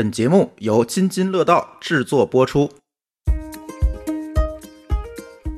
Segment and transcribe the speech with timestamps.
[0.00, 2.70] 本节目由津津乐道制作播出。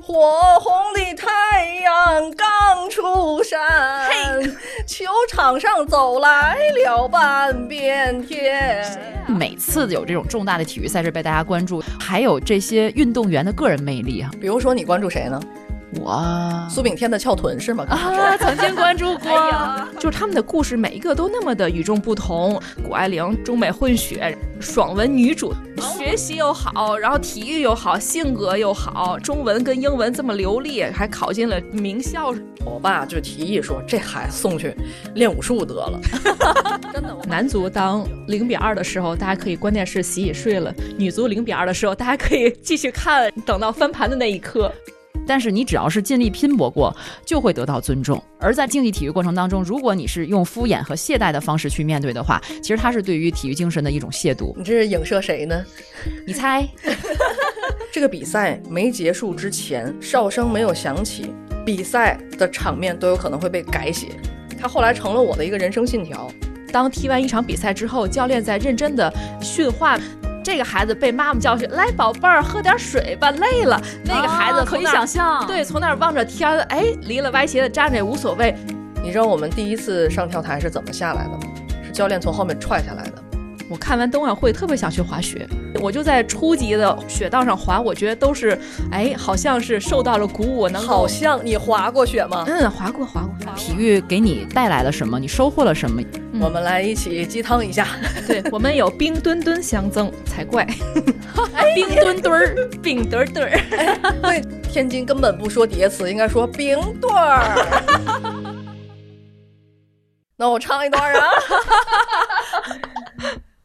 [0.01, 3.61] 火红的太阳刚出山，
[4.09, 4.51] 嘿，
[4.85, 8.85] 球场上走来了半边天。
[9.29, 14.29] 每次有这种重大的体育赛事被大家关注，还有这些运动员的个人魅力啊。
[14.41, 15.41] 比如说，你关注谁呢？
[16.01, 17.85] 我苏炳添的翘臀是吗？
[17.89, 19.31] 啊， 曾经关注过，
[19.99, 22.61] 就是他们的故事每一个都那么的与众不同。
[22.83, 32.35] 谷爱凌中美混血，爽文女主，学习又好，然后体育又好，性格又好，中文跟英文这么流利，还考进了名校。
[32.65, 34.75] 我爸就提议说，这孩子送去
[35.15, 36.01] 练武术得了。
[36.93, 44.73] 真的，男足当零比二的时候，大家可以关电视洗洗睡了；女足零比二的时候，大家可以继续看，等到翻盘的那一刻。
[45.27, 46.95] 但是你只要是尽力拼搏过，
[47.25, 48.23] 就会得到尊重。
[48.39, 54.53] 而在竞技体育过程当中，如果你是用敷衍和懈怠的方式去面对的话，其实它是对于体育精神的一种亵渎。
[54.57, 55.65] 你这是影射谁呢？
[56.27, 56.69] 你猜？
[57.93, 61.33] 这个比赛没结束之前，哨声没有响起，
[61.65, 64.09] 比赛的场面都有可能会被改写。
[64.59, 66.31] 他后来成了我的一个人生信条。
[66.73, 69.99] 当踢完一场比赛之后，教练在认真的训话。
[70.43, 73.81] 这个孩子被妈妈教训，来宝贝儿，喝点水吧，累了。
[74.05, 78.55] 那个孩子可以想象，对，从那儿望着天，哎，离了歪斜的站着也无所谓。
[79.03, 81.39] 你知道我们第一次上跳台是怎么下来的吗？
[81.85, 83.22] 是教练从后面踹下来的。
[83.73, 85.49] 我看完冬奥会特别想去滑雪，
[85.81, 88.59] 我就在初级的雪道上滑，我觉得都是，
[88.91, 92.45] 哎，好像是受到了鼓舞，能好像你滑过雪吗？
[92.47, 93.33] 嗯，滑过，滑过。
[93.57, 95.19] 体育给你带来了什么？
[95.19, 96.03] 你收获了什么？
[96.39, 97.89] 我们来一起鸡汤一下。
[98.29, 100.69] 对我们有冰墩墩相赠才怪，
[101.75, 103.59] 冰墩墩儿，冰墩墩儿。
[104.21, 107.57] 对，天津根本不说叠词，应该说冰墩儿。
[110.37, 111.31] 那我唱一段啊。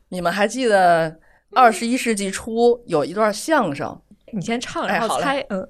[0.10, 1.20] 你们还记得
[1.54, 4.02] 二十一世纪初有一段相声？
[4.34, 5.40] 你先唱，然后猜。
[5.50, 5.68] 嗯。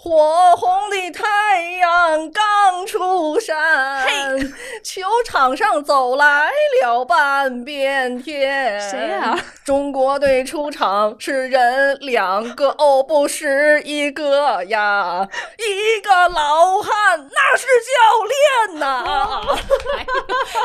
[0.00, 4.48] 火红的太阳刚出山，嘿，
[4.84, 8.80] 球场上走来了半边天。
[8.80, 9.36] 谁呀？
[9.64, 15.28] 中国队出场是人两个哦，不是一个呀，
[15.58, 19.42] 一个老汉，那是教练呐。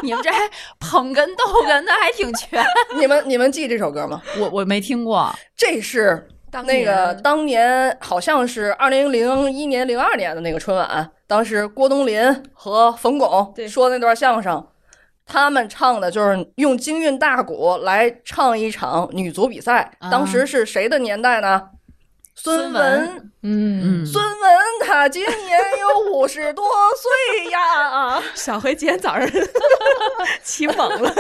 [0.03, 0.47] 你们这还
[0.79, 2.63] 捧哏逗哏的还挺全。
[2.95, 4.21] 你们你们记这首歌吗？
[4.37, 5.33] 我我没听过。
[5.57, 6.29] 这是。
[6.61, 14.65] 那个当年好像是二零零一年、零二年的那个春晚，当时郭冬临和冯巩说那段相声，
[15.25, 19.91] 他们唱的就是用京韵大鼓来唱一场女足比赛。
[20.11, 21.69] 当时是谁的年代呢？
[22.35, 26.65] 孙文，嗯，孙文他今年有五十多
[26.97, 28.19] 岁呀。
[28.33, 29.29] 小黑今天早上
[30.43, 31.13] 起猛了，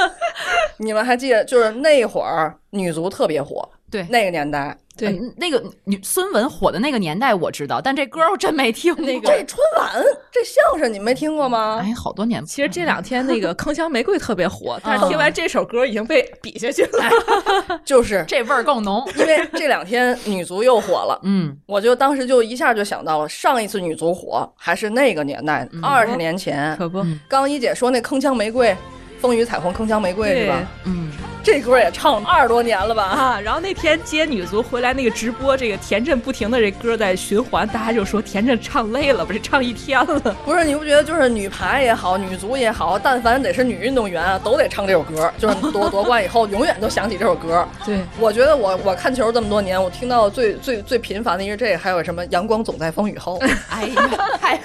[0.78, 3.68] 你们还记得就是那会儿女足特别火。
[3.90, 8.94] 对那个年代，对那个女孙文火的那个年代我知道，但这歌我真没听。
[8.98, 11.80] 那 个这春晚这相声你没听过吗？
[11.82, 12.44] 哎，好多年。
[12.44, 17.80] 其实这两天那个铿锵玫瑰特别火， 但是听完这首歌已经被比下去了。
[17.84, 21.18] 就是这味儿更浓，因为这两天女足又火了。
[21.22, 26.76] 嗯，我就当时就一下就想到了上一次女足火还是那个年代，二十年前。
[26.76, 28.76] 可不，刚一姐说那铿锵玫瑰，
[29.20, 30.66] 风雨彩虹铿锵玫瑰是吧？
[30.84, 31.10] 嗯。
[31.40, 33.04] 这歌也唱了二十多年了吧？
[33.04, 40.36] 啊，然后那天接女足回来那个直播，这个田震不停的这歌在循环，大家就说田震唱累了，不是唱一天了。
[40.44, 47.66] 不是，你不觉得就是女排也好，女足也好，但凡得是女运动员啊，都得唱这首歌， 就是夺夺冠以后永远都想起这首歌。
[47.86, 53.40] 对，我觉得我我看球这么多年，我听到最最最频繁的是这，还有什么阳光总在风雨后。
[53.70, 54.60] 哎呀，太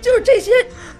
[0.00, 0.52] 就是这些。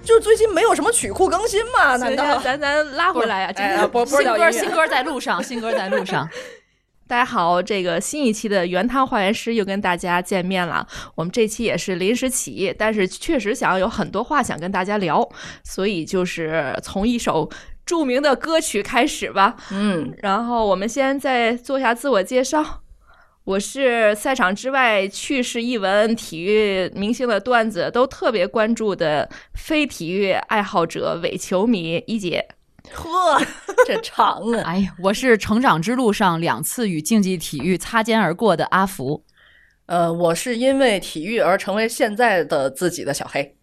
[0.04, 1.96] 就是最近没有什么曲库更新嘛？
[1.96, 3.52] 难道咱咱拉回来呀？
[3.56, 6.28] 哎，不新歌新歌在路上，新歌在路上。
[7.06, 10.86] 大家好，这个新一期的原汤化原师又跟大家见面了。
[11.14, 15.28] 我们这期也是临时起意，但是确实想要有很多话想跟大家聊，
[15.62, 17.48] 所以就是从一首
[17.84, 19.56] 著名的歌曲开始吧。
[19.70, 22.81] 嗯，然后我们先再做一下自我介绍。
[23.44, 32.46] 我是赛场之外趣事一闻、体育明星的段子都特别关注的非体育爱好者伪球迷一姐。
[32.94, 33.40] 呵，
[33.84, 34.62] 这长啊！
[34.64, 39.24] 哎呀，我是成长之路上两次与竞技体育擦肩而过的阿福。
[39.86, 43.56] 呃，我是因为体育而成为现在的自己的小黑。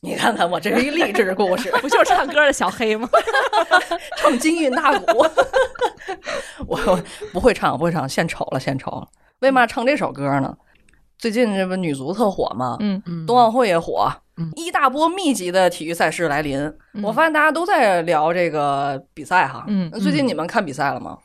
[0.00, 3.08] 你看看，我这是一励志故事， 不就是唱歌的小黑吗？
[4.16, 5.26] 唱京韵大鼓，
[6.66, 7.00] 我
[7.32, 9.06] 不会唱，不会唱，献丑了，献丑了。
[9.40, 10.56] 为嘛唱这首歌呢？
[11.18, 12.76] 最近这不女足特火吗？
[12.80, 14.10] 嗯嗯，冬奥会也火，
[14.56, 16.72] 一大波密集的体育赛事来临。
[17.02, 19.64] 我发现大家都在聊这个比赛哈。
[19.68, 21.18] 嗯，最近你们看比赛了吗？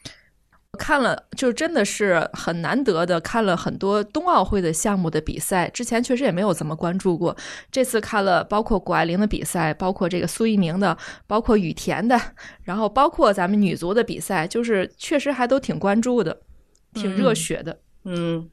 [0.75, 5.69] 看了，就真的是很难得的看了很多冬奥会的项目的比赛。
[5.69, 7.35] 之前确实也没有怎么关注过，
[7.71, 12.19] 这次看了包括谷爱凌的比赛，包括这个苏翊鸣的，包括羽田的，
[12.63, 16.41] 然后包括咱们女足的比赛，就是确实还都挺关注的，
[16.93, 17.71] 挺热血的。
[17.71, 18.49] 嗯嗯，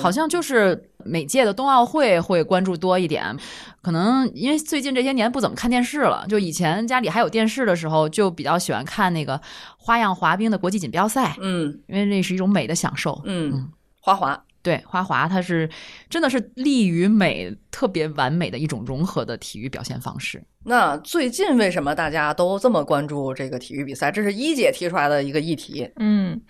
[0.00, 3.36] 好像就是每届的冬奥会会关注多一点，
[3.82, 6.24] 可能因为最近这些年不怎么看电视了。
[6.28, 9.40] 就以前家里还有电视的时候，就比较喜欢看那个
[9.76, 11.36] 花样滑冰的国际锦标赛。
[11.40, 13.20] 嗯，因为那是一种美的享受。
[13.24, 13.70] 嗯，
[14.00, 14.40] 花滑。
[14.66, 15.70] 对花滑，它是
[16.10, 20.42] 真的是力与美，特别完美的一种融合的体育表现方式。
[20.64, 24.10] 那最近为什么大家都这么关注这个体育比赛？
[24.10, 25.88] 这是一姐提出来的一个议题。
[26.00, 26.42] 嗯，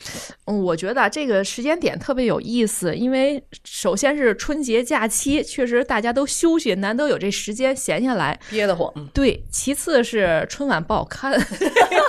[0.47, 8.91] 我觉得这个时间点特别有意思，因为首先是春节假期，确实大家都休息，难得有这时间闲下来，憋得慌。
[9.13, 11.39] 对，其次是春晚不好看，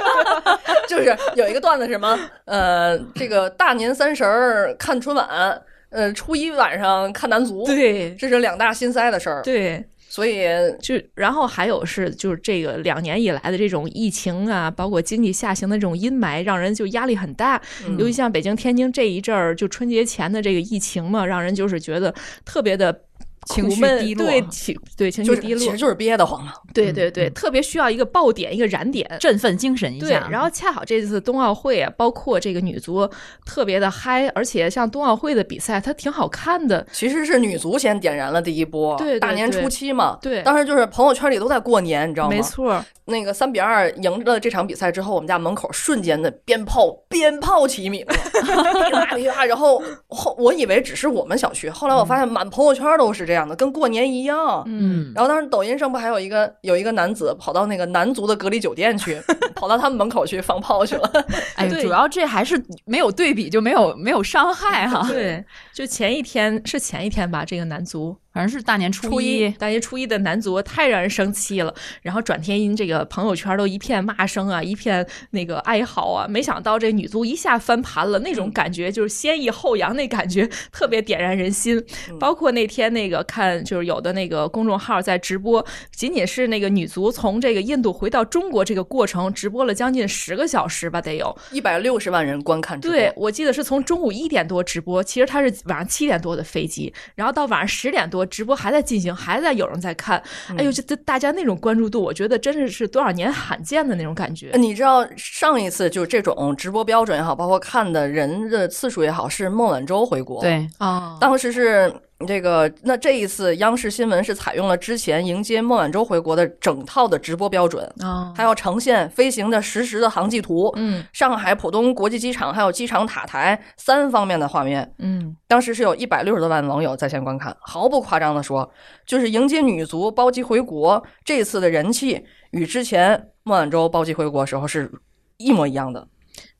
[0.87, 5.61] 就是有一个段子什么，呃，这个大年三十儿看春晚。
[5.89, 9.41] 呃，初一晚上看男足，对，这是两大心塞的事儿。
[9.41, 10.45] 对，所以
[10.81, 17.61] 就然后还有是就是这个两年以来的这种疫情啊，包括经济下行的这种阴霾，让人就压力很大。
[17.97, 22.13] 尤其像北京、天津这一阵儿，就春节前的这个疫情嘛，让人就是觉得
[22.45, 23.03] 特别的。
[23.47, 26.53] 情绪低落，对情对情绪低落，其实就是憋得慌嘛。
[26.73, 30.05] 对对对，特别需要一个爆点，一个燃点，振奋精神一下。
[30.05, 33.09] 对，然后恰好这次冬奥会啊，包括这个女足
[33.45, 36.85] 特别的嗨，而且像冬奥会的比赛，它挺好看的。
[36.91, 40.17] 其实是女足先点燃了第一波，对，大年初七嘛。
[40.21, 42.35] 对，当时就是朋友圈里都在过年，你知道吗？
[42.35, 42.83] 没错。
[43.09, 49.45] 那个三比二赢了这场比赛之后，我们家门口瞬间的鞭炮鞭炮齐鸣， 噼啪噼啪。
[49.45, 54.63] 然后后我以为只是我们小区，后来我发现满朋友圈都是这样的，跟过年一样。
[54.65, 55.11] 嗯。
[55.13, 59.21] 然后当时抖音上不还有一个有一个男子跑到那个男足的隔离酒店去，
[59.53, 61.11] 跑到他们门口去放炮去了。
[61.57, 65.05] 哎，主要这还是没有对比就没有没有伤害哈。
[65.09, 65.43] 对，
[65.73, 68.15] 就前一天是前一天吧，这个男足。
[68.37, 71.73] 反正是大年初一，大年初一的男足太让人生气了。
[72.03, 76.27] 然后转天，这个朋友圈都一片骂声啊，一片那个哀嚎啊。
[76.29, 81.83] 没想到这女足一下翻盘了，那种感觉就是先抑后扬，那感觉特别点燃人心。
[82.19, 92.79] 包括那天那个看，就是有的那个公众号在直播，仅仅是那个女足从这个印度回到中国这个过程，直播了将近十个小时吧，得有一百六十万人观看。
[92.79, 98.26] 对，我记得是从中午一点多直播，其实他是晚上七点多的飞机，然后到晚上十点多。
[98.27, 100.21] 直播还在进行，还在有人在看。
[100.57, 104.51] 哎呦，这这大家那种关注度，我觉得真的是多少年罕见的那种感觉。
[104.55, 110.41] 你知道上一次就是这种直播标准也好，包括看的人的次数也好，是孟晚舟回国。
[110.41, 111.93] 对啊，当时是。
[112.25, 128.67] 这个那这一次央视新闻是采用了之前迎接孟晚舟回国的整套的直播标准啊，还要呈现飞行的实时的航迹图，嗯，上海浦东国际机场还有机场塔台三方面的画面，嗯，当时是有一百六十多万网友在线观看，毫不夸张的说，
[129.05, 134.91] 就是迎接女足包机回国这次的人气与之前孟晚舟包机回国时候是
[135.37, 136.07] 一模一样的。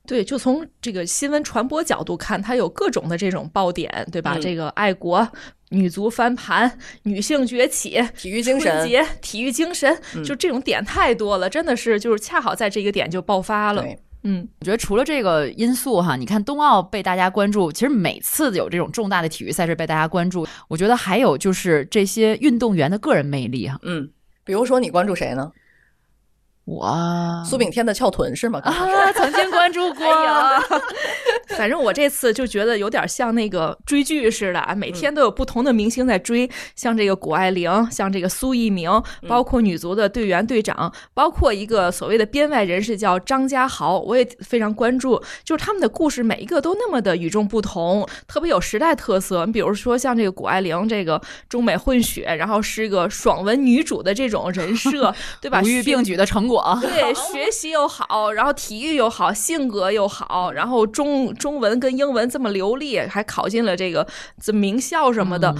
[0.08, 4.38] 对，就从这个新闻传播角度看，它有各种的这种爆点，对吧？
[4.42, 5.28] 这个爱国、
[5.70, 13.86] 女足翻盘、女性崛起、体育精神、节、体育精神，就这种点太多了，真的是就是恰好在这个点就爆发了。
[14.24, 23.78] 嗯，我觉得除了这个因素哈，你看冬奥被大家关注，其实每次有这种重大的体育赛事被大家关注，我觉得还有就是这些运动员的个人魅力哈。
[23.84, 24.10] 嗯，
[24.44, 25.52] 比如说你关注谁呢？
[26.68, 28.60] 我苏炳添的翘臀是吗？
[28.60, 28.76] 啊，
[29.14, 30.06] 曾经关注过。
[31.58, 45.24] 反正我这次就觉得有点像那个追剧似的啊，每天都有不同的明星在追，像这个谷爱凌，像这个苏翊鸣，包括女足的队员队长，包括一个所谓的编外人士叫张家豪，我也非常关注。
[45.46, 49.46] 就是他们的故事每一个都那么的与众不同，特别有时代特色。
[49.46, 55.62] 你比如说像这个谷爱凌，这个中美混血，然后是一个爽文女主的这种人设， 对吧？
[55.64, 56.57] 无欲并举的成果。
[56.82, 64.08] 对，学习又好，然后体育又好，性格又好，然后中中文跟英文这么流利，还考进了这个
[64.42, 65.54] 这名校什么的。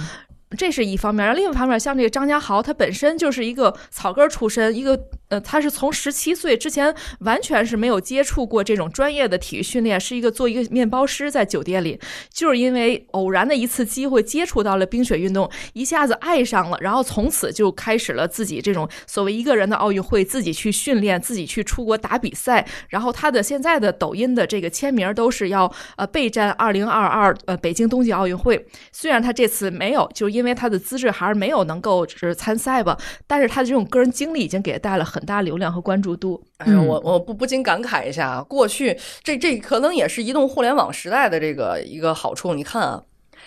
[0.56, 12.00] 这是一方面，然后另一方面，像这个张家豪，他本身就是一个草根出身，一个呃，他是从十七岁之前完全是没有接触过这种专业的体育训练，是一个做一个面包师在酒店里，
[12.32, 30.26] 就是因为偶然的一次机会接触到了冰雪运动，一下子爱上了，然后从此就开始了自己这种所谓一个人的奥运会，自己去训练，自己去出国打比赛，然后他的现在的抖音的这个签名都是要呃备战二零二二呃北京冬季奥运会，虽然他这次没有就。
[30.37, 36.42] 因为他的资质还是没有能够就是参赛吧，但是他的这种个人经历已经给他带了很大流量和关注度。
[36.58, 42.54] 哎呀，我我不不禁感慨一下，过去这这可能也是移动互联网时代的这个一个好处。
[42.54, 43.02] 你看啊。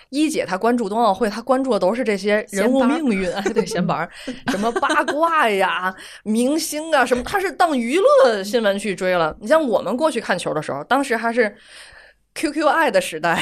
[0.09, 4.09] 一姐她关注冬奥会，她关注的都是这些人物命运，哎， 对，闲玩
[4.47, 5.93] 什么八卦呀、
[6.23, 9.33] 明星啊，什么，她是当娱乐新闻去追了。
[9.39, 11.55] 你像我们过去看球的时候，当时还是
[12.35, 13.39] QQ 爱的时代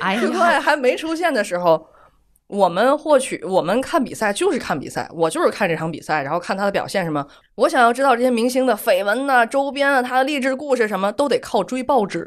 [0.00, 1.88] ，QQ 爱还没出现的时候，
[2.48, 7.26] 我们获取我们看比赛就是看比赛，我就是看这场比赛，然后看他的表现什么。
[7.54, 12.26] 我想要知道这些明星的绯闻呐、周边啊、他的励志故事什么，都得靠追报纸。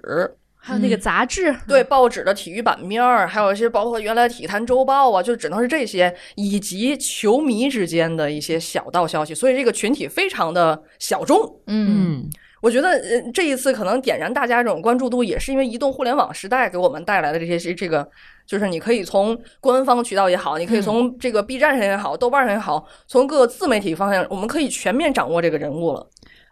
[0.64, 11.60] 还有那个杂志，对报纸的体育版面儿，还有一些包括原来体坛周报啊，就只能是这些，以及球迷之间的一些小道消息，所以这个群体非常的小众。
[11.66, 12.30] 嗯，
[12.62, 18.08] 我觉得呃这一次可能点燃大家这种关注度，也是因为移动互联网时代给我们带来的这些这个，
[18.46, 26.08] 就是你可以从官方渠道也好，你可以从这个 B 站上也好，豆瓣上也好，从各个自媒体方向，我们可以全面掌握这个人物了。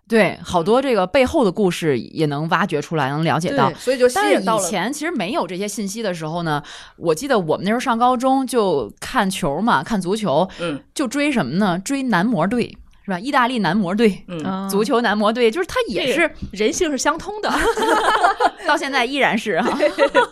[0.07, 3.71] 对，好多这个背后的故事也能挖掘出来，能了解到。
[3.75, 6.63] 所以就但是以前其实没有这些信息的时候呢，
[6.97, 11.77] 我记得我们那时候上高中就看球嘛，看足球，嗯，就追什么呢？
[11.77, 12.75] 追男模队。
[13.09, 13.19] 是吧？
[13.19, 17.51] 意大利男模队，嗯，足球男模队，就是他也是人性是相通的
[18.67, 19.75] 到现在依然是哈。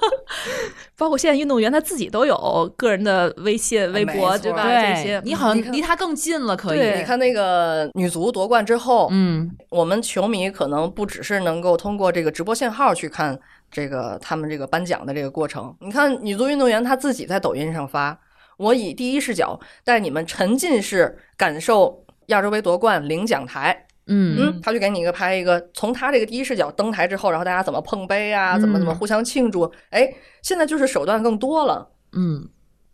[0.96, 4.64] 包括现在运动员他自己都有个人的微信、微博，对吧？
[4.64, 6.98] 这些你好像离他更近了，可以。
[6.98, 13.40] 你看那个女足夺冠之后，嗯，我们球迷可能不只是能够通过这个直播信号去看
[13.72, 15.76] 这个他们这个颁奖的这个过程。
[15.80, 18.20] 你看女足运动员她自己在抖音上发，
[18.58, 22.04] 我以第一视角带你们沉浸式感受。
[22.28, 24.38] 亚洲杯夺冠领奖台，嗯。
[24.40, 30.08] 嗯，他就给你一个拍一个，从他这个第一视角登台之后，然后大家怎么碰杯啊，怎么怎么互相庆祝，哎，
[30.42, 32.48] 现在就是手段更多了，嗯，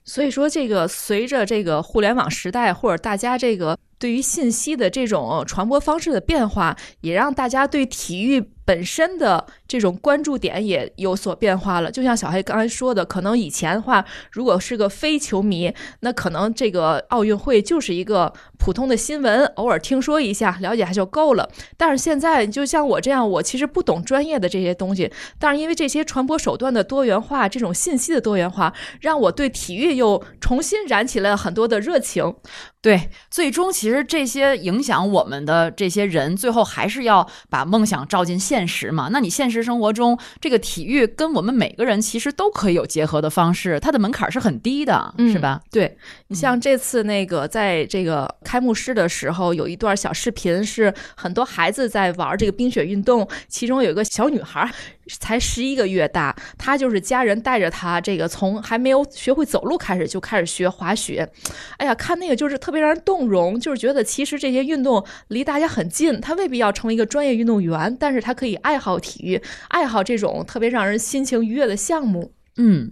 [0.03, 8.49] 所以说这个随着这个互联网时代或者大家这个对于信息的这种传播方式的变化，也让大家对体育。
[8.65, 21.49] 本身的这种关注点也有所变化了，就像小黑刚才说的，可能以前的话，如果是个非球迷，那可能这个奥运会就是一个普通的新闻，偶尔听说一下，了解还就够了。
[21.77, 32.33] 但是现在，就像我这样，我其实不懂专业的这些东西，但是因为这些传播手段的多元化，这种信息的多元化，让我对体育又重新燃起了很多的热情。
[32.81, 39.09] 对，最终其实这些影响我们的这些人，最后还是要把梦想照进现实嘛。
[39.11, 45.61] 那你现实生活中，这个体育跟我们每个人其实都可以有结合的方式，它的门槛是很低的，是吧？
[45.71, 54.71] 对你像这次那个在这个开幕式的时候，有一段小视频是很多孩子在玩这个冰雪运动，其中有一个小女孩。
[55.19, 61.29] 才十一个月大，他就是家人带着他，这个从还没有学会走路开始就开始学滑雪。
[61.77, 72.33] 哎呀，看那个就是特别让人动容，就是觉得其实这些运动离大家很近，他未必要成为一个专业运动员，但是他可以爱好体育，爱好这种特别让人心情愉悦的项目。
[72.57, 72.91] 嗯，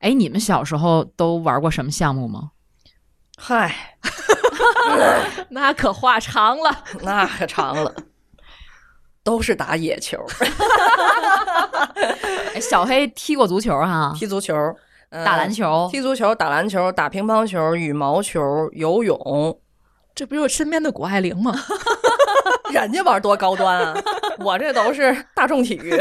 [0.00, 2.50] 哎，你们小时候都玩过什么项目吗？
[3.36, 3.98] 嗨，
[5.50, 7.94] 那可话长了，那可长了。
[9.24, 10.22] 都是打野球，
[12.60, 14.54] 小黑踢过足球哈， 踢足球，
[15.10, 19.58] 打篮球，踢足球，打篮球，打乒乓球，羽毛球，游泳，
[20.14, 21.54] 这不就是身边的谷爱凌吗？
[22.70, 23.94] 人家玩多高端啊，
[24.40, 25.96] 我这都是大众体育，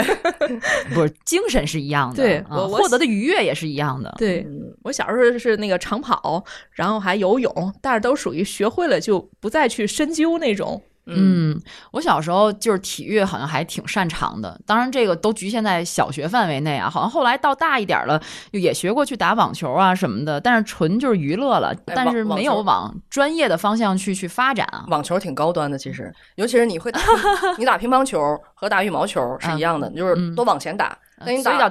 [0.93, 4.13] 不是精神是一样的，对我获得的愉悦也是一样的。
[4.17, 4.45] 对
[4.83, 10.81] 我小时候是那个长跑，然后还游泳，但是都属于学会了就不再去深究那种。
[11.05, 11.59] 嗯，
[11.91, 16.89] 我小时候就是体育好像还挺擅长的，当然这个都局限在小学范围内啊。
[16.89, 24.85] 好像后来到大一点了，也学过去打网球啊什么的，但是纯就是娱乐了，但是没有往专业的方向去去发展啊。
[24.87, 27.01] 网球挺高端的，其实，尤其是你会打，
[27.59, 30.97] 你打乒乓球和打羽毛球是一样的，就是都往前打。
[31.25, 31.69] 那你打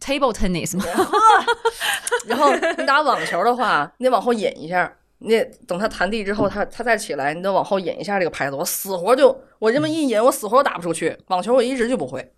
[0.00, 0.76] table tennis，
[2.26, 4.90] 然后你打网球的话，你得往后引一下。
[5.22, 8.56] 你等他弹地之后，他他再起来，你得往后引一下这个拍子。
[8.56, 11.14] 我死活就我这么一引，我死活打不出去。
[11.26, 12.32] 网球我一直就不会，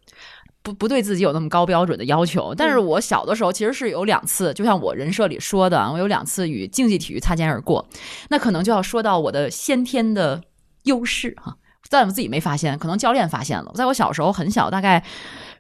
[0.65, 2.53] 不不对自己有那么高标准的要求。
[2.53, 7.89] 但是我小的时候其实是有两次，就像我人设里说的，我有两次与竞技体育擦肩而过。
[8.31, 10.43] 那可能就要说到我的先天的
[10.83, 11.57] 优势哈，
[11.89, 13.71] 在我自己没发现，可能教练发现了。
[13.77, 15.05] 在我小时候很小，大概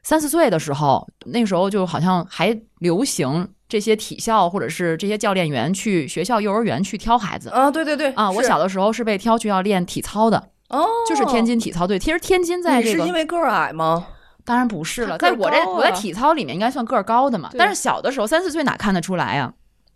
[0.02, 3.48] 三四岁的时候，那时候就好像还流行。
[3.72, 8.30] 这些体校或者是这些教练员去学校幼儿园去挑孩子啊，对对对啊！
[8.30, 10.36] 我小的时候是被挑去要练体操的
[10.68, 11.98] 哦，就是天津体操队。
[11.98, 14.08] 其实天津在这个是因为个儿矮吗？
[14.44, 17.48] 当然不是了，在我这我在体操里面应该算个儿高的嘛。
[17.56, 19.50] 但是小的时候三四岁哪看得出来呀？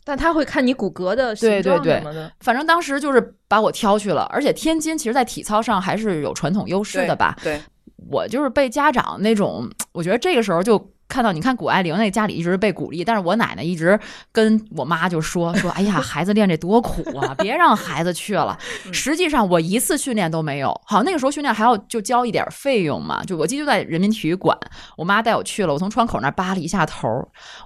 [0.04, 2.32] 但他会看你骨骼的对对对什么的。
[2.40, 7.36] 反正当时就是把我挑去了，而且天津其实，在体操上还是有传统优势的吧？
[7.42, 7.60] 对，
[8.10, 10.95] 我就是被家长那种，我觉得这个时候就。
[11.08, 13.98] 看到你看谷爱凌那家里一直被鼓励，但是我奶奶一直
[14.32, 18.58] 跟我妈就说 说，哎呀，孩子练这多苦啊， 别让孩子去了。
[18.92, 23.22] 实际上我一次训练都没有，好像那个时候训练还要就交一点费用嘛。
[23.24, 24.58] 就我记得就在人民体育馆，
[24.96, 27.08] 我妈带我去了，我从窗口那扒了一下头，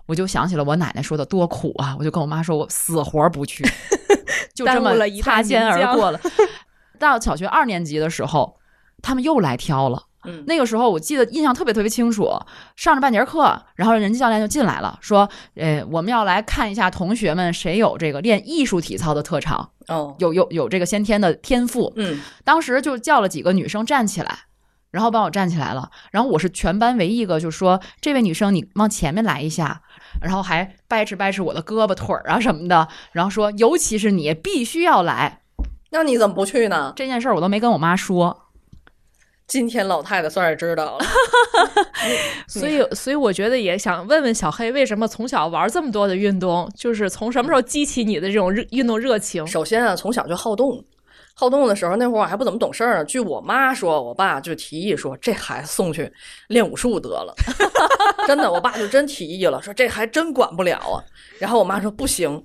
[0.06, 3.64] 我就想起了我奶奶说的多苦啊，我就跟我妈说，我死活不去，
[4.54, 4.92] 就这么
[5.22, 6.20] 擦肩而过了。
[6.98, 8.58] 到小学二年级的时候，
[9.00, 10.02] 他们又来挑了。
[10.24, 12.28] 嗯，那个时候我记得印象特别特别清楚，
[12.76, 24.40] 上着半节课，然后人家教练就进来了，说：“呃，我们要来看一下同学们谁有这个练艺术体操的特长，哦，有有有这个先天的天赋。”嗯，当时就叫了几个女生站起来，
[24.90, 29.82] 然后帮我站起来了，然后我是全班唯一一个，就说：“这位女生，你往前面来一下。”
[30.20, 35.40] 然后还掰扯掰扯我的胳膊腿儿啊什么的，然后说：“尤其是你必须要来。”
[35.92, 36.92] 那你怎么不去呢？
[36.96, 38.49] 这件事儿我都没跟我妈说。
[39.50, 41.04] 今天老太太算是知道了，
[42.46, 46.70] 所以所以我觉得也想问问小黑，为什么从小玩这么多的运动？
[46.76, 49.44] 就是从什么时候激起你的这种热运动热情？
[49.44, 50.84] 首先啊，从小就好动，
[51.34, 53.04] 好动的时候那会儿我还不怎么懂事儿呢。
[53.04, 56.08] 据我妈说，我爸就提议说，这孩子送去
[56.46, 57.34] 练武术得了。
[58.28, 61.02] 真的，我爸就真提议了，说这还真管不了啊。
[61.40, 62.40] 然后我妈说不行。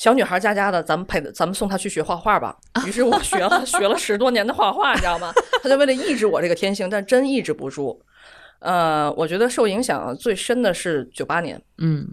[0.00, 2.56] 小女孩家家的，咱们陪咱们送她去学画画吧。
[2.86, 5.30] 于是我学了 学了十多年的画画，你知道吗？
[5.62, 8.00] 她就为了抑制我这个天性，但真抑制不住。
[8.60, 12.08] 呃，我觉得受影响最深的是九八年，嗯，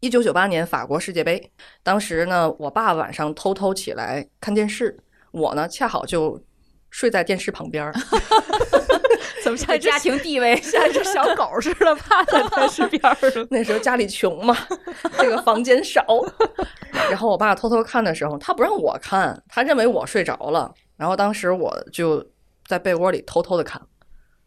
[0.00, 1.50] 一九九八年法国世界杯，
[1.82, 4.94] 当时呢，我爸晚上偷偷起来看电视，
[5.30, 6.38] 我呢恰好就
[6.90, 7.94] 睡在电视旁边儿。
[9.44, 13.16] 怎么像 家庭地位 像一只小狗似的趴在 电视边儿？
[13.50, 14.56] 那时候家里穷嘛，
[15.18, 16.02] 这个房间少。
[17.10, 20.72] 然后我爸偷偷看的时候，他不让我看，他认为我睡着了。
[20.96, 22.24] 然后当时我就
[22.66, 23.80] 在被窝里偷偷的看，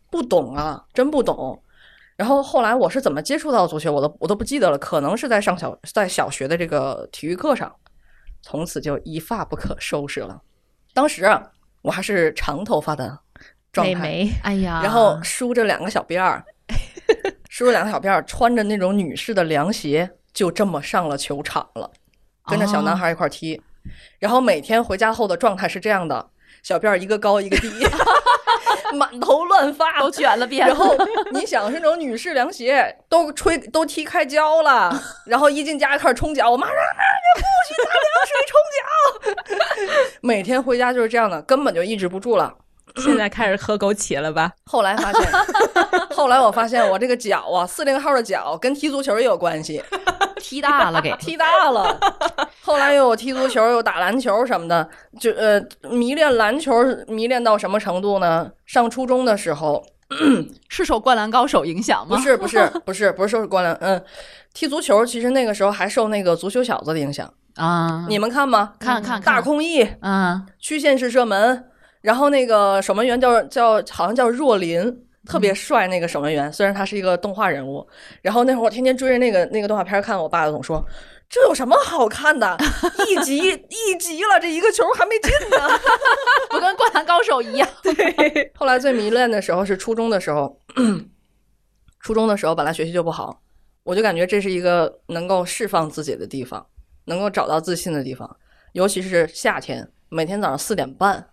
[0.10, 1.62] 不懂啊，真不懂。
[2.16, 4.78] 然后后来我是怎么接触到足球，我都我都不记得了。
[4.80, 7.72] 可能是在上小在小学的这个体育课上，
[8.42, 10.42] 从此就一发不可收拾了。
[10.96, 11.52] 当时啊，
[11.84, 13.20] 我还是长头发的。
[13.84, 16.44] 美眉，哎呀，然后梳着两个小辫儿，
[17.50, 21.92] 梳着两个小辫儿，穿着那种女士的凉鞋，就这么上了球场了，
[22.48, 23.62] 跟着小男孩一块踢。
[24.20, 26.30] 然后每天回家后的状态是这样的：
[26.62, 27.70] 小辫儿一个高一个低，
[28.94, 30.68] 满头乱发，都卷了辫。
[30.68, 30.94] 然后
[31.32, 35.02] 你想是那种女士凉鞋，都吹都踢开胶了。
[35.26, 36.76] 然后一进家开始冲脚，我妈说
[37.38, 42.54] ：“你不许拿凉水冲脚。”每天回家就是这样的，根本就抑制不住了。
[43.02, 44.52] 现在开始喝枸杞了吧？
[44.66, 45.32] 后来发现，
[46.16, 49.84] 后来我发现我这个脚啊，四零号的脚跟踢足球也有关系，
[50.40, 51.98] 踢大了给踢大了。
[52.62, 54.88] 后来又有踢足球，又打篮球什么的，
[55.20, 56.74] 就呃迷恋篮球，
[57.08, 58.52] 迷恋到什么程度呢？
[58.66, 59.86] 上初中的时候，
[60.68, 62.18] 是受《灌篮高手》影响吗？
[62.18, 63.74] 不是，不是，不是，不是受《灌篮》。
[63.80, 64.04] 嗯，
[64.54, 68.06] 踢足球其实那个时候还受那个足球小子的影响啊。
[68.10, 68.74] 你们看吗？
[68.80, 71.64] 看看大空翼，嗯，曲线式射门。
[72.08, 77.86] 然后那个守门员叫叫好像叫若琳，特别帅那个守门员，虽然他是一个动画人物。
[78.22, 80.82] 然后那会儿我天天追着那个那个动画片看，我爸总说
[81.28, 82.56] 这有什么好看的？
[83.10, 85.58] 一集一集了，这一个球还没进呢，
[86.50, 87.68] 不跟灌篮高手一样。
[87.84, 88.54] 对。
[88.56, 90.58] 后来最迷恋的时候是初中的时候，
[92.00, 93.42] 初中的时候本来学习就不好，
[93.84, 96.66] 我就感觉这是一个能够释放自己的地方，
[97.04, 98.38] 能够找到自信的地方，
[98.72, 101.28] 尤其是夏天，每天早上四点半。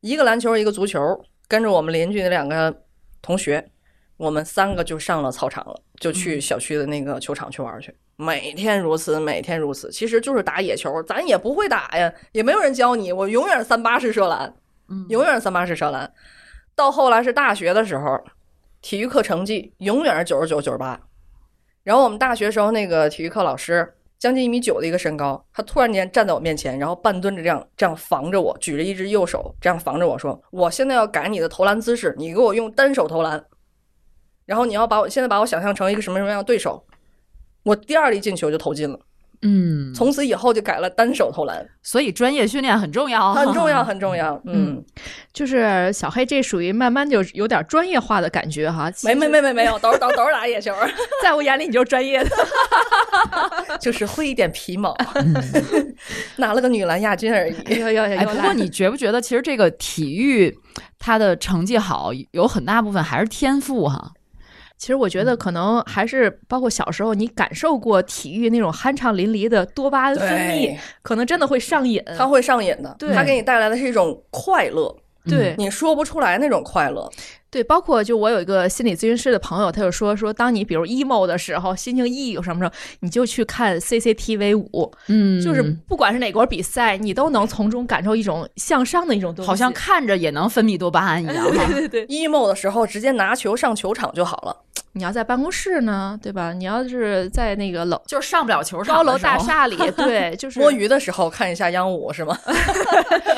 [0.00, 0.98] 一个篮球，一个足球，
[1.46, 2.84] 跟着我们邻居那两个
[3.20, 3.70] 同学，
[4.16, 7.94] 我们三个就上了操场了，就去小区的那个球场去玩去。
[8.16, 13.12] 每天如此，每天如此，其实就是打野球，咱也不会打呀，也没有人教你。
[13.12, 14.54] 我永远三八式射篮，
[15.08, 16.10] 永远三八式射篮。
[16.74, 18.24] 到后来是大学的时候，
[18.80, 20.98] 体育课成绩永远是九十九、九十八。
[21.82, 23.94] 然后我们大学时候那个体育课老师。
[24.20, 33.42] 将近一米九的一个身高，他突然间站在我面前，然后半蹲着这样这样防着我，举着一只右手这样防着我说：“我现在要改你的投篮姿势，你给我用单手投篮。
[34.44, 36.84] 然后你要把我现在把我想象成一个什么什么样的对手，
[37.62, 39.00] 我第二粒进球就投进了。”
[39.42, 44.38] 嗯，从此以后就改了单手投篮，所以专业训练很重要，很重要，很重要。
[44.44, 44.84] 嗯，
[45.32, 48.90] 就是小黑这属于慢慢就有点专业化的感觉哈。
[49.02, 50.74] 没没没没没有，都是都都是打野球，
[51.22, 52.30] 在我眼里你就是专业的，
[53.80, 54.94] 就是会一点皮毛，
[56.36, 57.54] 拿了个女篮亚军而已。
[57.80, 58.24] 要要要！
[58.26, 60.54] 不过你觉不觉得，其实这个体育
[60.98, 64.12] 它的成绩好，有很大部分还是天赋哈。
[64.80, 72.02] 其实我觉得可能还是包括小时候你感受过体育那种酣畅淋漓的多巴胺分泌，可能真的会上瘾。
[72.16, 74.96] 它会上瘾的，它给你带来的是一种快乐，
[75.28, 77.06] 对你说不出来那种快乐。
[77.50, 91.44] 对，包括就我有一个心理咨询师的朋友，他就说说，当你比如 emo 的时候，心情抑郁什么时候，你就去看 CCTV 五，嗯，就是不管是哪国比赛，你都能从中感受一种向上的一种东西，好像看着也能分泌多巴胺一样。
[91.50, 94.56] 对对对，emo 的时候直接拿球上球场就好了。
[94.92, 96.52] 你要在办公室呢，对吧？
[96.52, 102.36] 你要是在那个楼，就是上不了球场，高楼大厦里， 对，就是摸鱼的时候看一下央五是吗？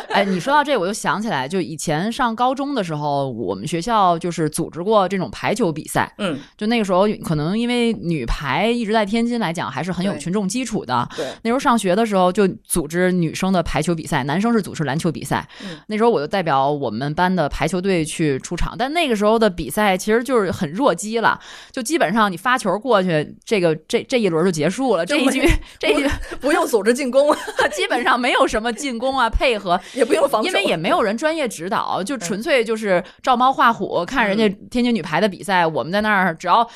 [0.09, 6.13] 哎，你说到这，我就想起来，就以前上高中的时候，我们学校就是组织过这种排球比赛。
[6.19, 11.09] 嗯，就那个时候，可能因为女排一直在天津来讲还是很有群众基础的。
[11.17, 15.47] 对，那时候上学的时候就组织女生的排球比赛，男生是组织篮球比赛。
[15.65, 21.39] 嗯，那时候我就代表我们班的排球队去出场，但那个时候的比赛其实就是很弱鸡了，
[21.71, 25.05] 就基本上你发球过去，这个这这一轮就结束了。
[25.05, 26.09] 这一局 这一局
[26.41, 27.35] 不用组织进攻，
[27.75, 29.81] 基本上没有什么进攻啊配合。
[29.95, 36.69] 也不用防守，因为也没有人专业指导，就纯粹就是照猫画虎，看人家天津女排的比赛，我们在那儿只要。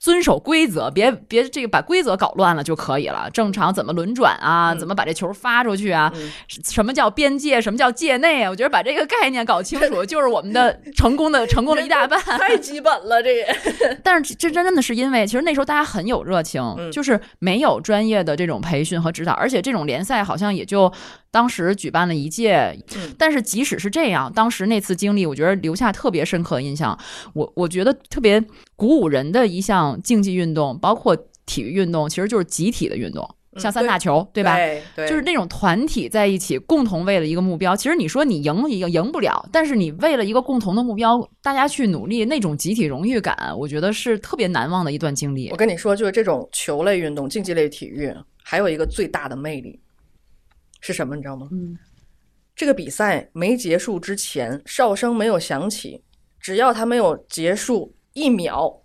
[0.00, 3.28] 遵守规则，别别这个把规则搞乱了就可以了。
[3.30, 4.74] 正常怎么轮转啊？
[4.74, 6.10] 怎么把这球发出去啊？
[6.48, 7.60] 什么叫边界？
[7.60, 8.48] 什么叫界内？
[8.48, 12.18] 我觉得把这个概念搞清楚，就是我们的成功的成功的一大半。
[12.18, 13.56] 太基本了，这也。
[14.02, 20.90] 但是这真真的是因为，其实那时候大家很有热情，就是没有专业的这种培训和指导，而且这种联赛好像也就
[21.30, 22.78] 当时举办了一届。
[23.16, 26.98] 但是即使是这样，当时那次经历，我觉得留下特别深刻的印象。
[27.32, 28.42] 我我觉得特别
[28.76, 30.00] 鼓舞人的一项。
[30.02, 31.16] 竞技运动包括
[31.46, 34.56] 体育运动，其实就是集体的运动，像三大球，对吧？
[34.96, 37.76] 对，就是那种团体在一起，共同为了一个目标。
[37.76, 45.50] 其实你说你赢已经赢不了，但是你为了一个共同的目标，大家去努力，那种集体荣誉感，我觉得是特别难忘的一段经历。
[45.50, 48.12] 我跟你说，就是这种球类运动、竞技类体育，
[48.42, 49.78] 还有一个最大的魅力
[50.80, 51.14] 是什么？
[51.14, 51.48] 你知道吗？
[51.52, 51.78] 嗯，
[52.56, 56.02] 这个比赛没结束之前，哨声没有响起，
[56.40, 58.82] 只要它没有结束一秒。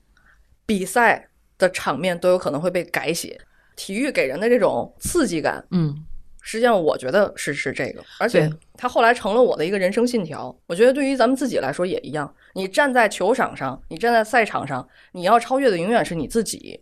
[0.67, 1.29] 比赛
[1.59, 3.39] 的场面都有可能会被改写，
[3.75, 5.95] 体育给人的这种刺激感，嗯，
[6.41, 10.55] 实际上我觉得是是这个，而且它后来成了我的一个人生信条。
[10.65, 16.79] 我觉得对于咱们自己来说也一样，你站在球场上，你站在赛场上，你要超越的永远是你自己，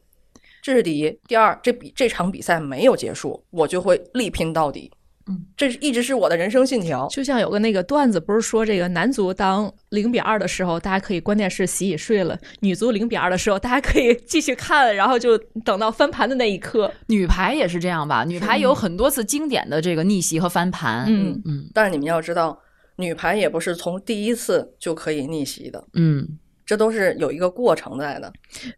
[0.61, 1.19] 这是第一。
[1.27, 4.89] 第二，这比这场比赛没有结束，我就会力拼到底。
[5.27, 7.07] 嗯，这是一直是我的人生信条。
[7.07, 16.91] 就像有个那个段子，不是说这个男足当零比二的时候，大家可以关电视洗洗睡了；女足零比二的时候，大家可以 继续看，然后就等到翻盘的那一刻。
[17.07, 18.23] 女排也是这样吧？
[18.25, 21.05] 女排有很多次经典的这个逆袭和翻盘。
[21.07, 21.69] 嗯嗯。
[21.73, 22.59] 但是你们要知道，
[22.97, 25.83] 女排也不是从第一次就可以逆袭的。
[25.93, 26.37] 嗯。
[26.65, 28.31] 这都是有一个过程在的，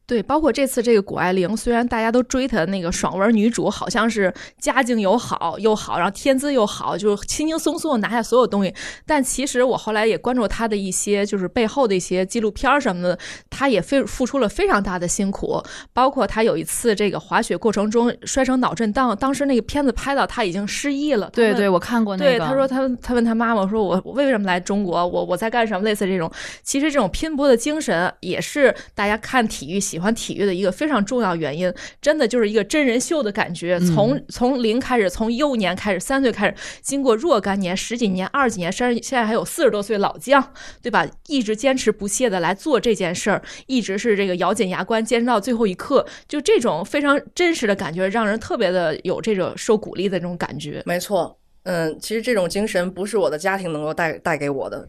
[0.07, 8.73] 对，包括这次这个谷爱凌，虽然大家都追她那个爽文女主，好像是家境又好又好，然后天资又好，就轻轻松松拿下所有东西，
[9.05, 13.19] 但其实我后来也关注她的一些就是背后的一些纪录片什么的，
[13.51, 15.61] 她也非付出了非常大的辛苦，
[15.93, 21.29] 包括她有一次这个滑雪过程中摔成脑震荡，当时那个片子拍到她已经失忆了。
[21.31, 22.31] 对对，我看过那个。
[22.31, 25.05] 对，她说她她问她妈妈说：“我我为什么来中国？
[25.05, 26.31] 我我在干什么？”类似这种，
[26.63, 27.74] 其实这种拼搏的精。
[27.75, 31.73] 精神也是大家看体育、喜欢体育的一个非常重要原因。
[32.01, 41.05] 真的就是一个真人秀的感觉，从从零开始，从幼年开始，三岁开始，经过若干年、十几年、二十几年，甚至现在还有四十多岁老将，对吧？
[41.27, 46.07] 一直坚持不懈的来做这件事儿，一直是这个咬紧牙关，坚持到最后一刻。
[46.29, 50.81] 就这种非常真实的感觉，让人特别的有这种受鼓励的这种感觉。
[50.85, 54.87] 没错，嗯，其实这种精神不是我的家庭能够带带给我的。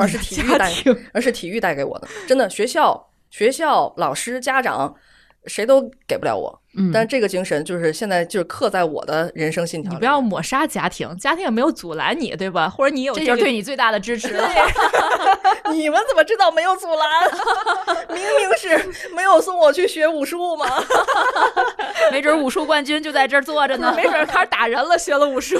[0.00, 0.72] 而是体育带，
[1.12, 4.94] 而是体育带给我的，真的，学校、学校、老师、家长，
[5.46, 6.60] 谁都给不了我。
[6.76, 9.90] 嗯，但这个精神就是现在就是刻在我的人生信条。
[9.90, 12.68] 你不要抹杀家庭，家庭也没有阻拦你，对吧？
[12.68, 14.40] 或者你有，这就是对你最大的支持。
[15.72, 17.08] 你们怎么知道没有阻拦？
[18.14, 20.66] 明明是没有送我去学武术吗？
[22.12, 23.92] 没准武术冠军就在这儿坐着呢。
[23.96, 25.58] 没准开始打人了，学了武术。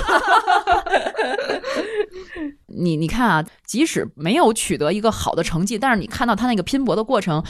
[2.68, 7.44] 你你看啊，即使没有取得一个好的成绩，但是你看到他那个拼搏的过程。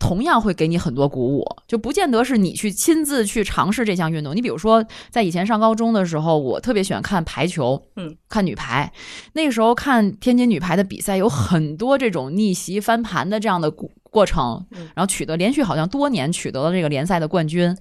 [0.00, 4.34] 同样会给你很多鼓舞，就不见得是你去亲自去尝试这项运动。
[4.34, 8.90] 你比如说，在以前上高中的时候，我特别喜欢看排球，嗯，看女排。
[9.34, 17.76] 那个时候看天津女排的比赛，有很多这种逆袭翻盘的这样的故过程，然后取得连续好像多年取得了这个联赛的冠军。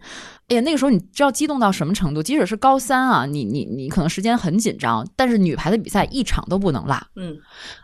[0.47, 2.23] 哎呀，那个时候你知道激动到什么程度？
[2.23, 6.99] 即使是高三啊，你你你可能时间很紧张，但是女排的比赛一场都不能落。
[7.15, 7.37] 嗯，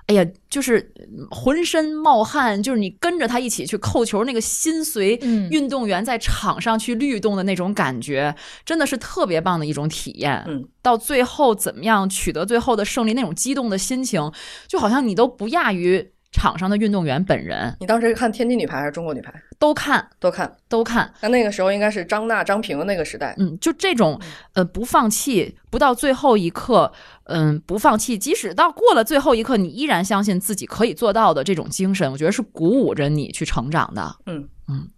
[0.07, 0.91] 哎呀，就是
[1.29, 5.15] 浑身冒汗，就是你跟着他一起去扣球，那个心随
[5.51, 10.43] 运动员在场上去律动的那种感觉，真的是特别棒的一种体验。
[10.47, 14.31] 嗯，到最后怎么样取得最后的胜利，那种激动的心情，
[14.67, 16.11] 就好像你都不亚于。
[16.35, 19.33] 场上的运动员本人，你当时看天津女排还是中国女排？
[19.57, 21.11] 都看，都看，都看。
[21.21, 23.33] 那那个时候应该是张娜、张平的那个时代。
[23.37, 24.19] 嗯，就这种
[24.53, 26.91] 呃不放弃，不到最后一刻，
[27.23, 34.15] 嗯不放弃，即使到过了最后一刻，你依然相信自己可以做到的这种精神，我觉得是鼓舞着你去成长的。
[34.25, 34.89] 嗯嗯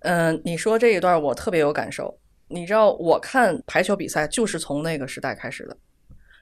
[0.00, 2.18] 嗯，你说这一段我特别有感受。
[2.48, 5.76] 你知道，我看排球比赛就是从那个时代开始的，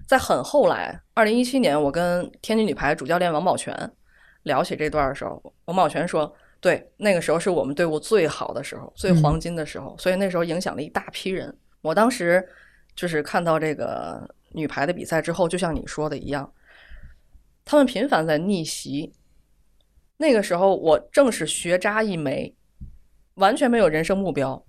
[0.07, 3.75] 在很后来，二零一七年，我跟天津女排主教练王宝全。
[4.45, 11.57] 聊起这段的时候，王宝全说：“对，那个时候是我们队伍最好的时候，最黄金的时候，所以那时候影响了一大批人。
[11.83, 12.47] 我当时
[12.95, 16.53] 就是看到这个女排的比赛之后，就像你说的一样，
[17.65, 19.13] 他们频繁在逆袭。
[20.17, 22.55] 那个时候我正是学渣一枚，
[23.35, 24.65] 完全没有人生目标。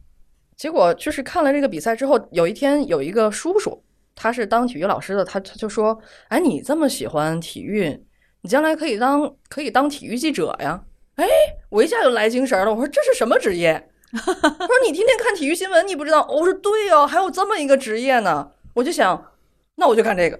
[0.55, 7.97] 结果就是看了这个比赛之后，有一天有一个叔叔，他是当体育老师的，他他就说：‘哎，你这么喜欢体育？’”
[8.41, 10.81] 你将来可以当可以当体育记者呀！
[11.15, 11.27] 哎，
[11.69, 12.71] 我一下就来精神了。
[12.71, 13.89] 我说这是什么职业？
[14.11, 16.25] 他说你天天看体育新闻，你不知道？
[16.29, 18.51] 我说对哦，还有这么一个职业呢。
[18.73, 19.33] 我就想，
[19.75, 20.39] 那我就干这个。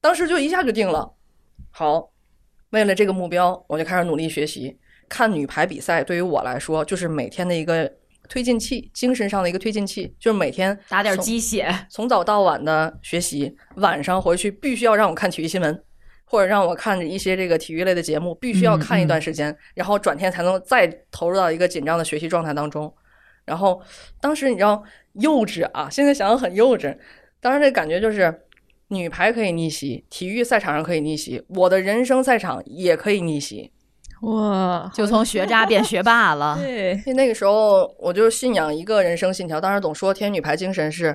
[0.00, 1.12] 当时就一下就定了。
[1.70, 2.10] 好，
[2.70, 4.78] 为了这个目标，我就开始努力学习。
[5.08, 7.92] 看女排比赛对于我来说，就是每天的一个
[8.28, 15.84] 推进器，精神上的一个推进器，就是每天打点鸡血，从早到晚的学习，晚上回去必须要让我看体育新闻。
[16.32, 22.90] 或者让我看一些这个体育类的节目，必须要看一段时间，然后转天才能再投入到一个紧张的学习状态当中。
[23.44, 23.78] 然后
[24.18, 24.82] 当时你知道
[25.20, 26.96] 幼稚啊，现在想想很幼稚。
[27.38, 28.34] 当时这感觉就是，
[28.88, 33.70] 女排可以逆袭，体育赛场上可以逆袭，我的人生赛场也可以逆袭。
[34.22, 36.56] 哇，就从学渣变学霸了。
[36.58, 41.14] 对，那个时候我就信仰一个人生信条，当时总说天女排精神是。